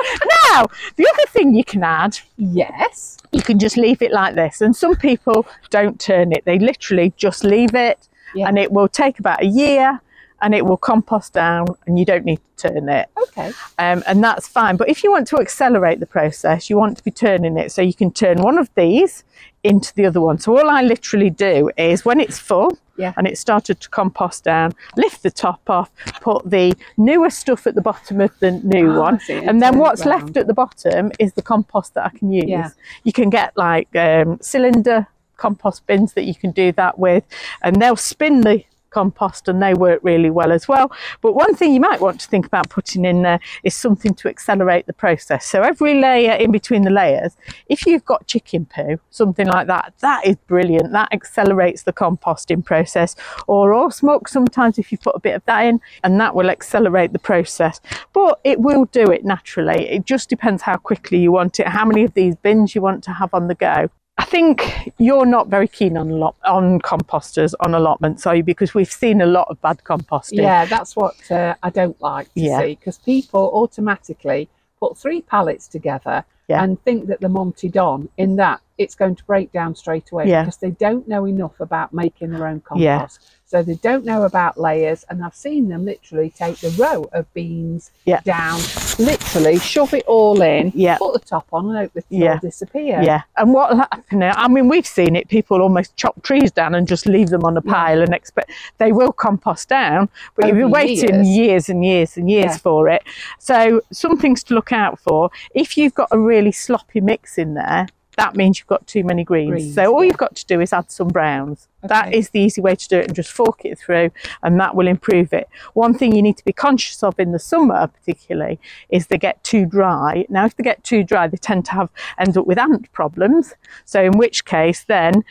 Now, 0.53 0.67
the 0.97 1.07
other 1.07 1.27
thing 1.29 1.55
you 1.55 1.65
can 1.65 1.85
add 1.85 2.19
yes. 2.37 3.19
you 3.33 3.43
can 3.43 3.59
just 3.59 3.77
leave 3.77 4.03
it 4.03 4.13
like 4.13 4.35
this. 4.35 4.61
And 4.61 4.75
some 4.75 4.97
people 4.97 5.47
don't 5.71 6.01
turn 6.01 6.30
it, 6.33 6.45
they 6.45 6.59
literally 6.59 7.13
just 7.17 7.45
leave 7.45 7.75
it 7.75 8.09
Yeah. 8.35 8.49
and 8.49 8.59
it 8.59 8.71
will 8.73 8.89
take 8.89 9.19
about 9.19 9.43
a 9.43 9.47
year 9.47 10.01
and 10.43 10.55
it 10.55 10.65
will 10.65 10.79
compost 10.79 11.35
down 11.35 11.67
and 11.87 11.99
you 11.99 12.05
don't 12.07 12.25
need 12.25 12.41
to 12.57 12.69
turn 12.69 12.89
it. 12.89 13.09
Okay. 13.25 13.49
Um, 13.79 14.03
and 14.07 14.25
that's 14.25 14.49
fine. 14.49 14.77
But 14.77 14.89
if 14.89 15.05
you 15.05 15.11
want 15.11 15.27
to 15.29 15.37
accelerate 15.39 16.01
the 16.01 16.07
process, 16.07 16.71
you 16.71 16.79
want 16.79 16.97
to 16.97 17.05
be 17.05 17.11
turning 17.11 17.59
it 17.59 17.73
so 17.73 17.83
you 17.83 17.93
can 17.93 18.11
turn 18.11 18.41
one 18.41 18.57
of 18.57 18.71
these 18.75 19.23
into 19.65 19.95
the 19.95 20.07
other 20.07 20.21
one. 20.23 20.39
So 20.39 20.57
all 20.59 20.71
I 20.71 20.81
literally 20.81 21.29
do 21.29 21.71
is 21.77 22.07
when 22.07 22.21
it's 22.21 22.39
full 22.39 22.79
Yeah. 22.97 23.13
and 23.19 23.27
it's 23.27 23.39
started 23.39 23.81
to 23.81 23.91
compost 23.91 24.45
down, 24.45 24.73
lift 24.97 25.23
the 25.23 25.31
top 25.31 25.61
off, 25.69 25.91
put 26.23 26.49
the 26.49 26.73
newer 26.97 27.29
stuff 27.29 27.67
at 27.67 27.75
the 27.75 27.83
bottom 27.83 28.23
of 28.23 28.31
the 28.41 28.53
new 28.53 28.93
I 28.93 28.99
one, 28.99 29.21
see, 29.21 29.35
and 29.35 29.49
and 29.51 29.63
then 29.63 29.77
what's 29.79 30.07
round. 30.07 30.23
left 30.23 30.37
at 30.39 30.47
the 30.47 30.55
bottom 30.55 31.13
is 31.19 31.35
the 31.35 31.43
compost 31.43 31.93
that 31.95 32.07
I 32.07 32.19
can 32.19 32.33
use. 32.33 32.45
Yeah. 32.49 32.71
You 33.05 33.13
can 33.13 33.29
get 33.29 33.55
like 33.59 33.95
um, 33.95 34.39
cylinder 34.41 35.07
compost 35.41 35.87
bins 35.87 36.13
that 36.13 36.25
you 36.25 36.35
can 36.35 36.53
do 36.53 36.71
that 36.73 36.99
with, 36.99 37.25
and 37.63 37.81
they'll 37.81 37.97
spin 37.97 38.43
the 38.43 38.65
compost 38.91 39.49
and 39.49 39.63
they 39.63 39.73
work 39.75 40.01
really 40.03 40.31
well 40.31 40.53
as 40.53 40.69
well. 40.69 40.93
But 41.21 41.35
one 41.35 41.55
thing 41.55 41.73
you 41.73 41.81
might 41.81 42.01
want 42.01 42.21
to 42.21 42.29
think 42.29 42.47
about 42.47 42.69
putting 42.69 43.05
in 43.05 43.23
there 43.23 43.41
is 43.63 43.75
something 43.75 44.15
to 44.15 44.29
accelerate 44.29 44.87
the 44.87 44.93
process. 44.93 45.47
So 45.47 45.63
every 45.63 45.95
layer 46.01 46.33
in 46.33 46.51
between 46.51 46.83
the 46.83 46.91
layers, 46.91 47.37
if 47.69 47.87
you've 47.87 48.05
got 48.05 48.27
chicken 48.27 48.67
poo, 48.67 48.99
something 49.11 49.47
like 49.47 49.69
that, 49.69 49.95
that 50.01 50.27
is 50.27 50.37
brilliant. 50.47 50.93
That 50.93 51.13
accelerates 51.13 51.85
the 51.85 51.93
composting 51.93 52.65
process. 52.65 53.17
Or 53.47 53.73
horse 53.73 54.03
muck, 54.03 54.29
sometimes 54.29 54.79
if 54.79 54.93
you 54.93 54.99
put 54.99 55.17
a 55.17 55.21
bit 55.21 55.37
of 55.37 55.45
that 55.45 55.61
in, 55.65 55.81
and 56.03 56.21
that 56.21 56.35
will 56.35 56.51
accelerate 56.51 57.13
the 57.13 57.19
process. 57.19 57.81
But 58.13 58.41
it 58.45 58.61
will 58.61 58.87
do 58.87 59.05
it 59.05 59.25
naturally. 59.25 59.89
It 59.89 60.05
just 60.05 60.29
depends 60.29 60.63
how 60.63 60.77
quickly 60.77 61.19
you 61.19 61.33
want 61.33 61.61
it, 61.61 61.69
how 61.69 61.85
many 61.85 62.05
of 62.05 62.15
these 62.15 62.37
bins 62.37 62.75
you 62.75 62.81
want 62.81 63.05
to 63.05 63.13
have 63.13 63.33
on 63.33 63.47
the 63.49 63.55
go. 63.55 63.89
I 64.21 64.25
think 64.25 64.91
you're 64.99 65.25
not 65.25 65.49
very 65.49 65.67
keen 65.67 65.97
on 65.97 66.11
lot 66.11 66.37
on 66.45 66.79
composters 66.83 67.55
on 67.61 67.75
allotments, 67.75 68.27
are 68.27 68.37
you? 68.37 68.43
Because 68.43 68.75
we've 68.75 68.93
seen 68.93 69.23
a 69.23 69.27
lot 69.27 69.49
of 69.49 69.59
bad 69.63 69.79
composting. 69.83 70.43
Yeah, 70.43 70.67
that's 70.67 70.95
what 70.95 71.17
uh, 71.31 71.55
I 71.63 71.71
don't 71.71 71.99
like 72.03 72.27
to 72.35 72.41
Yeah. 72.41 72.61
see 72.61 72.75
because 72.75 72.99
people 72.99 73.51
automatically 73.55 74.51
put 74.79 74.99
three 74.99 75.23
pallets 75.23 75.69
together 75.69 76.27
Yeah. 76.49 76.63
and 76.63 76.79
think 76.85 77.07
that 77.07 77.23
the 77.23 77.31
Monty 77.31 77.71
Don 77.71 78.11
in 78.19 78.37
that 78.37 78.61
it's 78.77 78.95
going 78.95 79.15
to 79.15 79.25
break 79.25 79.53
down 79.53 79.75
straight 79.75 80.11
away 80.13 80.29
Yeah. 80.29 80.43
because 80.43 80.59
they 80.59 80.73
don't 80.73 81.09
know 81.09 81.25
enough 81.27 81.59
about 81.59 81.95
making 81.95 82.33
their 82.33 82.47
own 82.47 82.61
compost. 82.61 83.21
Yeah. 83.53 83.61
So 83.61 83.63
they 83.65 83.75
don't 83.77 84.05
know 84.05 84.23
about 84.25 84.59
layers, 84.59 85.05
and 85.09 85.25
I've 85.25 85.35
seen 85.35 85.69
them 85.69 85.85
literally 85.85 86.31
take 86.31 86.59
the 86.59 86.71
row 86.71 87.09
of 87.13 87.33
beans 87.35 87.91
Yeah. 88.05 88.21
down, 88.25 88.61
literally 88.99 89.59
shove 89.59 89.95
it 89.95 90.05
all 90.07 90.41
in, 90.43 90.73
Yeah. 90.75 90.99
put 90.99 91.13
the 91.15 91.19
top 91.21 91.47
on, 91.53 91.67
and 91.69 91.77
hope 91.77 91.93
it'll 91.95 92.07
Yeah. 92.11 92.39
disappear. 92.39 93.01
Yeah, 93.03 93.23
and 93.37 93.53
what 93.53 93.77
happened? 93.77 94.25
I 94.25 94.49
mean, 94.49 94.69
we've 94.69 94.87
seen 94.87 95.17
it. 95.17 95.29
People 95.29 95.61
almost 95.63 95.97
chop 95.97 96.23
trees 96.23 96.51
down 96.53 96.75
and 96.75 96.87
just 96.87 97.07
leave 97.07 97.29
them 97.31 97.45
on 97.45 97.57
a 97.57 97.63
Yeah. 97.65 97.73
pile 97.73 98.03
and 98.03 98.15
expect 98.15 98.51
they 98.79 98.93
will 98.93 99.13
compost 99.13 99.69
down, 99.69 100.09
but 100.37 100.47
you'll 100.47 100.57
be 100.57 100.65
waiting 100.65 101.25
years. 101.25 101.29
years 101.29 101.69
and 101.69 101.85
years 101.85 102.17
and 102.17 102.31
years 102.31 102.53
Yeah. 102.53 102.57
for 102.59 102.89
it. 102.89 103.03
So, 103.39 103.81
some 103.93 104.17
things 104.17 104.43
to 104.45 104.55
look 104.55 104.73
out 104.73 104.99
for. 104.99 105.31
If 105.55 105.77
you've 105.77 105.95
got 105.95 106.09
a 106.11 106.19
really 106.19 106.53
sloppy 106.53 107.01
mix 107.01 107.39
in 107.39 107.55
there, 107.55 107.89
that 108.17 108.37
means 108.37 108.59
you've 108.59 108.67
got 108.67 108.87
too 108.87 109.05
many 109.05 109.25
greens. 109.25 109.51
Greens, 109.51 109.75
so, 109.75 109.95
all 109.95 110.03
yeah. 110.03 110.09
you've 110.09 110.19
got 110.19 110.35
to 110.37 110.47
do 110.47 110.61
is 110.61 110.73
add 110.73 110.91
some 110.91 111.09
browns. 111.09 111.69
That 111.83 112.09
Okay. 112.09 112.19
is 112.19 112.31
the 112.31 112.41
easy 112.41 112.61
way 112.61 112.75
to 112.75 112.89
do 112.89 112.99
it, 112.99 113.07
and 113.07 113.15
just 113.15 113.31
fork 113.31 113.65
it 113.65 113.79
through, 113.79 114.11
and 114.43 114.61
that 114.61 114.75
will 114.75 114.87
improve 114.89 115.33
it. 115.33 115.49
One 115.75 115.95
thing 115.95 116.15
you 116.15 116.23
need 116.23 116.37
to 116.37 116.45
be 116.45 116.53
conscious 116.53 117.03
of 117.03 117.19
in 117.19 117.33
the 117.33 117.39
summer, 117.39 117.87
particularly, 117.87 118.59
is 118.91 119.07
they 119.07 119.19
get 119.19 119.43
too 119.45 119.65
dry. 119.65 120.27
Now, 120.29 120.45
if 120.45 120.57
they 120.57 120.65
get 120.65 120.85
too 120.85 121.03
dry, 121.05 121.27
they 121.29 121.39
tend 121.39 121.65
to 121.67 121.73
have 121.73 121.91
end 122.19 122.37
up 122.37 122.47
with 122.47 122.59
ant 122.59 122.91
problems. 122.93 123.55
So, 123.85 124.03
in 124.03 124.19
which 124.19 124.45
case, 124.45 124.85
then 124.85 125.25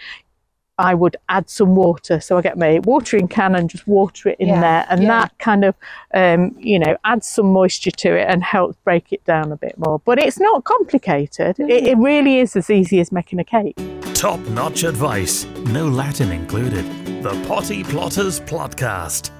I 0.79 0.95
would 0.95 1.17
add 1.27 1.49
some 1.49 1.75
water. 1.75 2.19
So 2.19 2.37
I 2.37 2.41
get 2.41 2.57
my 2.57 2.79
watering 2.79 3.27
can 3.27 3.53
and 3.53 3.69
just 3.69 3.85
water 3.87 4.29
it 4.29 4.39
in 4.39 4.47
Yeah, 4.47 4.61
there, 4.61 4.85
and 4.89 5.03
yeah. 5.03 5.07
that 5.09 5.37
kind 5.37 5.65
of, 5.65 5.75
um, 6.13 6.55
you 6.57 6.79
know, 6.79 6.97
adds 7.03 7.27
some 7.27 7.51
moisture 7.51 7.91
to 7.91 8.15
it 8.15 8.27
and 8.27 8.41
helps 8.41 8.77
break 8.83 9.11
it 9.11 9.23
down 9.25 9.51
a 9.51 9.57
bit 9.57 9.77
more. 9.77 9.99
But 9.99 10.17
it's 10.19 10.39
not 10.39 10.63
complicated. 10.63 11.59
It, 11.59 11.85
it 11.85 11.97
really 11.97 12.39
is 12.39 12.55
as 12.55 12.69
easy 12.69 12.99
as 12.99 13.11
making 13.11 13.39
a 13.39 13.43
cake. 13.43 13.77
Top 14.13 14.39
notch 14.49 14.83
advice, 14.83 15.45
no 15.65 15.87
Latin 15.87 16.31
included. 16.31 16.85
The 17.23 17.35
Potty 17.47 17.83
Plotters 17.83 18.39
Plotcast. 18.39 19.31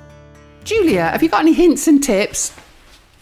Julia, 0.66 1.06
have 1.10 1.24
you 1.24 1.30
got 1.30 1.40
any 1.42 1.54
hints 1.54 1.88
and 1.88 2.04
tips? 2.04 2.54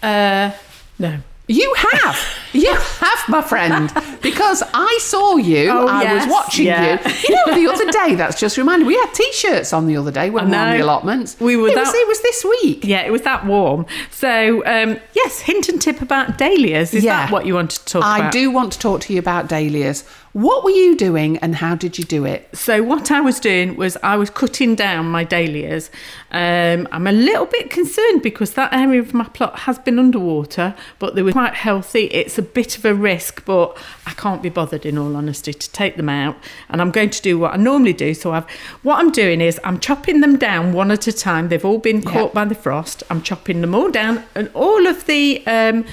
Uh, 0.02 0.52
no. 0.98 1.20
You 1.48 1.74
have. 1.78 2.20
You 2.52 2.74
have, 2.76 3.30
my 3.30 3.42
friend. 3.42 3.92
Because 4.22 4.62
I 4.74 5.00
saw 5.02 5.38
you. 5.38 5.70
Oh, 5.72 5.88
I 5.88 6.04
yes, 6.04 6.26
was 6.26 6.34
watching 6.34 6.66
yeah. 6.66 7.08
you. 7.08 7.16
You 7.30 7.36
know, 7.46 7.56
the 7.56 7.72
other 7.72 7.90
day, 7.90 8.16
that's 8.16 8.38
just 8.40 8.58
reminded 8.58 8.86
me. 8.86 8.90
We 8.90 8.96
had 8.96 9.14
t 9.14 9.32
shirts 9.34 9.72
on 9.72 9.88
the 9.88 9.96
other 9.96 10.12
day 10.12 10.30
when 10.30 10.46
we 10.46 10.52
were 10.52 10.58
on 10.58 10.78
the 10.78 10.84
allotments. 10.84 11.40
We 11.40 11.56
were 11.56 11.70
it, 11.70 11.76
was, 11.78 11.88
that- 11.92 11.96
it 11.96 12.08
was 12.08 12.22
this 12.22 12.44
week. 12.44 12.84
Yeah, 12.84 13.02
it 13.04 13.12
was 13.12 13.22
that 13.22 13.46
warm. 13.46 13.86
So, 14.12 14.66
um, 14.66 15.00
yes, 15.14 15.40
hint 15.40 15.70
and 15.70 15.82
tip 15.82 16.02
about 16.02 16.38
dahlias. 16.38 16.94
Is 16.94 17.04
Yeah. 17.04 17.18
that 17.26 17.32
what 17.32 17.46
you 17.46 17.54
want 17.54 17.72
to 17.72 17.86
talk 17.86 18.04
I 18.04 18.20
about? 18.20 18.34
do 18.34 18.52
want 18.52 18.74
to 18.74 18.80
talk 18.80 19.02
to 19.02 19.14
you 19.14 19.20
about 19.20 19.48
dahlias. 19.48 20.04
What 20.34 20.64
were 20.64 20.70
you 20.70 20.96
doing 20.96 21.38
and 21.38 21.56
how 21.56 21.76
did 21.76 21.98
you 21.98 22.04
do 22.04 22.26
it? 22.26 22.56
So 22.56 22.84
what 22.84 23.12
I 23.12 23.22
was 23.22 23.40
doing 23.40 23.76
was 23.76 23.98
I 24.04 24.18
was 24.18 24.30
cutting 24.30 24.76
down 24.76 25.08
my 25.08 25.24
dahlias. 25.24 25.90
Um, 26.32 26.88
I'm 26.92 27.08
a 27.08 27.12
little 27.12 27.46
bit 27.46 27.70
concerned 27.70 28.22
because 28.22 28.54
that 28.54 28.74
area 28.74 29.00
of 29.00 29.14
my 29.14 29.24
plot 29.24 29.60
has 29.60 29.80
been 29.80 29.98
underwater, 29.98 30.76
but 31.00 31.16
they 31.16 31.24
were 31.24 31.32
quite 31.32 31.56
healthy. 31.56 32.06
It's 32.06 32.38
a 32.38 32.42
bit 32.42 32.78
of 32.78 32.86
a 32.86 32.94
risk, 32.94 33.46
but 33.46 33.78
I 34.06 34.12
can't 34.12 34.44
be 34.44 34.50
bothered, 34.50 34.86
in 34.86 34.98
all 34.98 35.16
honesty, 35.16 35.54
to 35.54 35.72
take 35.72 35.96
them 35.96 36.10
out. 36.10 36.36
And 36.70 36.82
I'm 36.82 36.92
going 36.92 37.10
to 37.12 37.22
do 37.22 37.40
what 37.40 37.54
I 37.54 37.58
normally 37.58 37.94
do. 37.94 38.14
So 38.14 38.34
I've 38.34 38.48
what 38.84 39.00
I'm 39.00 39.12
doing 39.12 39.42
is 39.42 39.60
I'm 39.64 39.80
chopping 39.80 40.22
them 40.22 40.38
down 40.38 40.74
one 40.74 40.92
at 40.92 41.08
a 41.08 41.14
time. 41.14 41.48
They've 41.48 41.66
all 41.66 41.80
been 41.80 42.02
caught 42.02 42.34
by 42.34 42.46
the 42.46 42.56
frost. 42.56 43.04
I'm 43.10 43.22
chopping 43.22 43.62
them 43.62 43.74
all 43.74 43.90
down, 43.90 44.24
and 44.36 44.52
all 44.54 44.86
of 44.86 45.06
the 45.06 45.46
um, 45.48 45.86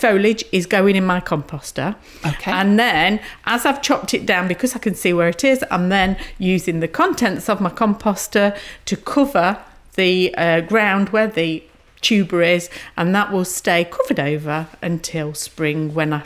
foliage 0.00 0.44
is 0.52 0.66
going 0.66 0.96
in 0.96 1.04
my 1.04 1.20
composter. 1.20 1.94
Okay. 2.26 2.50
And 2.50 2.78
then, 2.78 3.20
as 3.44 3.66
I've 3.66 3.82
chopped 3.82 4.14
it 4.14 4.24
down, 4.26 4.48
because 4.48 4.74
I 4.74 4.78
can 4.78 4.94
see 4.94 5.12
where 5.12 5.28
it 5.28 5.44
is, 5.44 5.64
I'm 5.70 5.88
then 5.90 6.16
using 6.38 6.80
the 6.80 6.88
contents 6.88 7.48
of 7.48 7.60
my 7.60 7.70
composter 7.70 8.56
to 8.86 8.96
cover 8.96 9.58
the 9.96 10.34
uh, 10.36 10.60
ground 10.62 11.10
where 11.10 11.26
the 11.26 11.62
tuber 12.00 12.42
is, 12.42 12.70
and 12.96 13.14
that 13.14 13.30
will 13.30 13.44
stay 13.44 13.84
covered 13.84 14.18
over 14.20 14.66
until 14.82 15.34
spring 15.34 15.92
when 15.94 16.12
I 16.14 16.22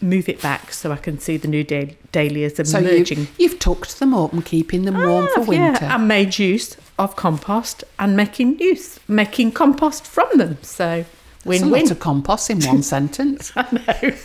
move 0.00 0.28
it 0.28 0.40
back 0.42 0.72
so 0.72 0.92
I 0.92 0.96
can 0.96 1.18
see 1.18 1.36
the 1.38 1.48
new 1.48 1.64
da- 1.64 1.96
dahlias 2.12 2.56
So 2.70 2.78
emerging. 2.78 3.18
you, 3.20 3.26
you've 3.38 3.58
tucked 3.58 3.98
them 3.98 4.14
up 4.14 4.32
and 4.32 4.44
keeping 4.44 4.84
them 4.84 4.96
warm 4.96 5.26
for 5.34 5.40
Ah, 5.40 5.44
winter. 5.44 5.78
Yeah, 5.84 5.96
and 5.96 6.06
made 6.08 6.38
use 6.38 6.76
of 6.98 7.16
compost 7.16 7.82
and 7.98 8.16
making 8.16 8.58
use, 8.58 9.00
making 9.08 9.52
compost 9.52 10.06
from 10.06 10.28
them. 10.36 10.58
So 10.62 11.04
Win-win. 11.46 11.82
lot 11.82 11.90
of 11.90 12.00
compost 12.00 12.50
in 12.50 12.60
one 12.60 12.82
sentence. 12.94 13.52
I 13.56 13.62
know. 13.72 14.16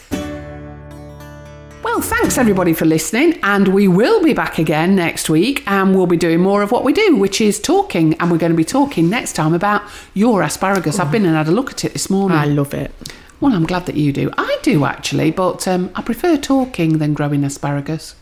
Well, 1.84 2.00
thanks 2.02 2.38
everybody 2.38 2.74
for 2.74 2.86
listening, 2.86 3.40
and 3.42 3.68
we 3.70 3.88
will 3.88 4.24
be 4.24 4.34
back 4.34 4.60
again 4.60 4.96
next 4.96 5.30
week, 5.30 5.64
and 5.66 5.96
we'll 5.96 6.06
be 6.06 6.16
doing 6.18 6.40
more 6.40 6.62
of 6.62 6.72
what 6.72 6.84
we 6.84 6.94
do, 6.94 7.16
which 7.16 7.42
is 7.42 7.60
talking, 7.60 8.14
and 8.20 8.30
we're 8.32 8.38
going 8.38 8.52
to 8.52 8.56
be 8.58 8.64
talking 8.64 9.10
next 9.10 9.34
time 9.34 9.54
about 9.56 9.82
your 10.14 10.44
asparagus. 10.44 11.00
I've 11.00 11.12
been 11.12 11.26
and 11.26 11.36
had 11.36 11.48
a 11.48 11.52
look 11.52 11.72
at 11.72 11.84
it 11.84 11.94
this 11.94 12.08
morning. 12.10 12.38
I 12.38 12.46
love 12.46 12.74
it. 12.76 12.92
Well, 13.40 13.54
I'm 13.54 13.66
glad 13.66 13.88
that 13.88 13.96
you 13.96 14.14
do. 14.14 14.30
I 14.38 14.60
do 14.62 14.86
actually, 14.86 15.32
but 15.32 15.68
um, 15.68 15.90
I 15.96 16.04
prefer 16.04 16.38
talking 16.38 17.00
than 17.00 17.16
growing 17.16 17.44
asparagus. 17.44 18.16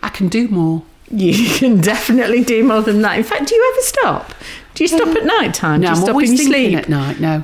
I 0.00 0.08
can 0.10 0.28
do 0.28 0.46
more. 0.46 0.84
You 1.10 1.48
can 1.58 1.80
definitely 1.80 2.44
do 2.44 2.62
more 2.62 2.80
than 2.82 3.02
that. 3.02 3.18
In 3.18 3.24
fact, 3.24 3.48
do 3.48 3.56
you 3.56 3.72
ever 3.74 3.82
stop? 3.82 4.32
Do 4.74 4.84
you 4.84 4.88
stop 4.88 5.08
at 5.08 5.24
night 5.24 5.52
time? 5.52 5.80
No, 5.80 5.88
do 5.88 5.90
you 5.90 5.96
I'm 5.96 6.02
stop 6.02 6.10
always 6.10 6.30
in 6.30 6.36
thinking 6.36 6.52
sleep? 6.54 6.78
at 6.78 6.88
night. 6.88 7.18
No, 7.20 7.42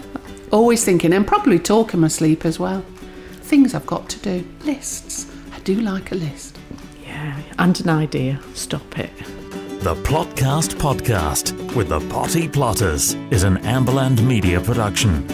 always 0.50 0.84
thinking, 0.84 1.12
and 1.12 1.26
probably 1.26 1.58
talk 1.58 1.94
in 1.94 2.00
my 2.00 2.08
sleep 2.08 2.44
as 2.44 2.58
well. 2.58 2.84
Things 3.42 3.74
I've 3.74 3.86
got 3.86 4.08
to 4.10 4.18
do. 4.20 4.46
Lists. 4.64 5.30
I 5.52 5.58
do 5.60 5.80
like 5.80 6.12
a 6.12 6.14
list. 6.14 6.58
Yeah, 7.02 7.40
and 7.58 7.78
an 7.80 7.88
idea. 7.88 8.40
Stop 8.54 8.98
it. 8.98 9.10
The 9.80 9.94
Plotcast 9.94 10.74
Podcast 10.74 11.74
with 11.74 11.88
the 11.88 12.00
Potty 12.08 12.48
Plotters 12.48 13.14
is 13.30 13.44
an 13.44 13.56
Amberland 13.58 14.22
Media 14.22 14.60
production. 14.60 15.26